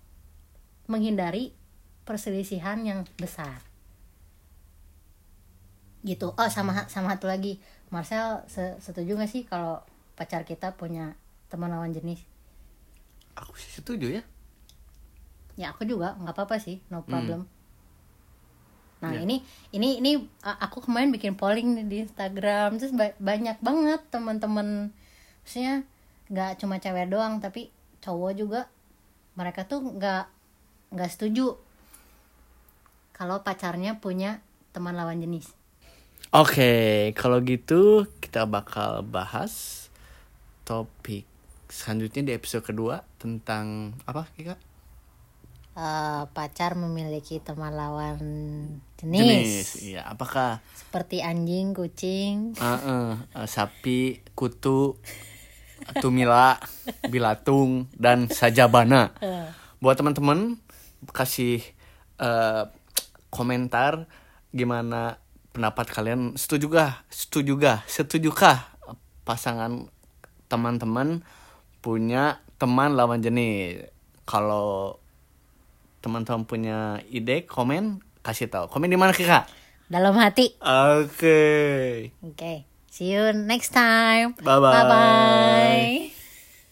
menghindari 0.88 1.52
perselisihan 2.08 2.80
yang 2.84 3.04
besar. 3.19 3.60
Gitu. 6.04 6.32
Oh 6.36 6.49
sama 6.52 6.88
sama 6.91 7.15
satu 7.15 7.28
lagi. 7.28 7.60
Marcel 7.91 8.43
se- 8.52 8.80
setuju 8.84 9.15
gak 9.19 9.32
sih 9.32 9.43
kalau 9.47 9.80
pacar 10.19 10.43
kita 10.43 10.76
punya 10.76 11.15
teman 11.47 11.71
lawan 11.71 11.91
jenis? 11.95 12.23
Aku 13.39 13.56
sih 13.56 13.71
setuju 13.71 14.19
ya. 14.19 14.23
Ya 15.56 15.71
aku 15.71 15.88
juga. 15.88 16.17
Nggak 16.19 16.36
apa-apa 16.36 16.58
sih. 16.60 16.84
No 16.91 17.06
problem 17.06 17.47
nah 19.03 19.11
Ya. 19.11 19.19
ini 19.19 19.43
ini 19.69 19.99
ini 19.99 20.11
aku 20.41 20.79
kemarin 20.79 21.11
bikin 21.11 21.35
polling 21.35 21.75
nih 21.75 21.85
di 21.85 21.97
Instagram 22.07 22.79
terus 22.79 22.95
ba- 22.95 23.17
banyak 23.19 23.59
banget 23.59 23.99
teman-teman 24.07 24.95
maksudnya 25.43 25.83
nggak 26.31 26.63
cuma 26.63 26.79
cewek 26.79 27.11
doang 27.11 27.43
tapi 27.43 27.67
cowok 27.99 28.31
juga 28.33 28.61
mereka 29.35 29.67
tuh 29.67 29.83
nggak 29.83 30.25
nggak 30.95 31.11
setuju 31.11 31.59
kalau 33.11 33.43
pacarnya 33.43 33.99
punya 33.99 34.39
teman 34.71 34.95
lawan 34.95 35.19
jenis 35.19 35.51
Oke, 36.33 37.13
kalau 37.13 37.45
gitu 37.45 38.09
kita 38.17 38.49
bakal 38.49 39.05
bahas 39.05 39.85
topik 40.63 41.27
selanjutnya 41.69 42.25
di 42.25 42.33
episode 42.33 42.65
kedua 42.65 43.05
tentang 43.19 43.93
apa 44.05 44.25
Kika? 44.33 44.57
Eh, 45.73 46.23
pacar 46.38 46.77
memiliki 46.77 47.41
teman 47.41 47.73
lawan 47.73 48.21
jenis, 49.01 49.81
Iya, 49.81 50.05
apakah 50.05 50.62
seperti 50.77 51.25
anjing 51.25 51.73
kucing 51.73 52.53
eh, 52.53 52.62
eh, 52.62 53.13
eh, 53.17 53.47
sapi, 53.49 54.21
kutu, 54.38 55.01
tumila, 55.97 56.62
bilatung 57.09 57.89
dan 57.97 58.29
sajabana. 58.29 59.17
Buat 59.81 59.97
teman-teman 59.97 60.62
kasih 61.09 61.65
eh, 62.21 62.63
komentar 63.33 64.05
gimana 64.53 65.17
pendapat 65.57 65.89
kalian 65.89 66.38
setuju 66.38 66.69
gak? 66.69 66.93
Setuju 67.09 67.57
gak? 67.57 67.89
Setujukah 67.89 68.77
pasangan 69.25 69.89
teman-teman 70.53 71.25
punya 71.81 72.45
teman 72.62 72.93
lawan 72.93 73.25
jenis? 73.25 73.89
Kalau 74.29 75.02
teman-teman 76.03 76.43
punya 76.43 76.99
ide, 77.07 77.47
komen 77.47 78.03
kasih 78.19 78.51
tahu. 78.51 78.67
Komen 78.67 78.91
di 78.91 78.99
mana 78.99 79.15
Kika? 79.15 79.47
dalam 79.93 80.15
hati 80.17 80.57
Oke. 80.57 82.09
Okay. 82.33 82.57
See 82.93 83.09
you 83.09 83.33
next 83.33 83.73
time. 83.73 84.37
Bye-bye. 84.37 84.69
Bye 84.69 84.85
bye. 84.85 86.12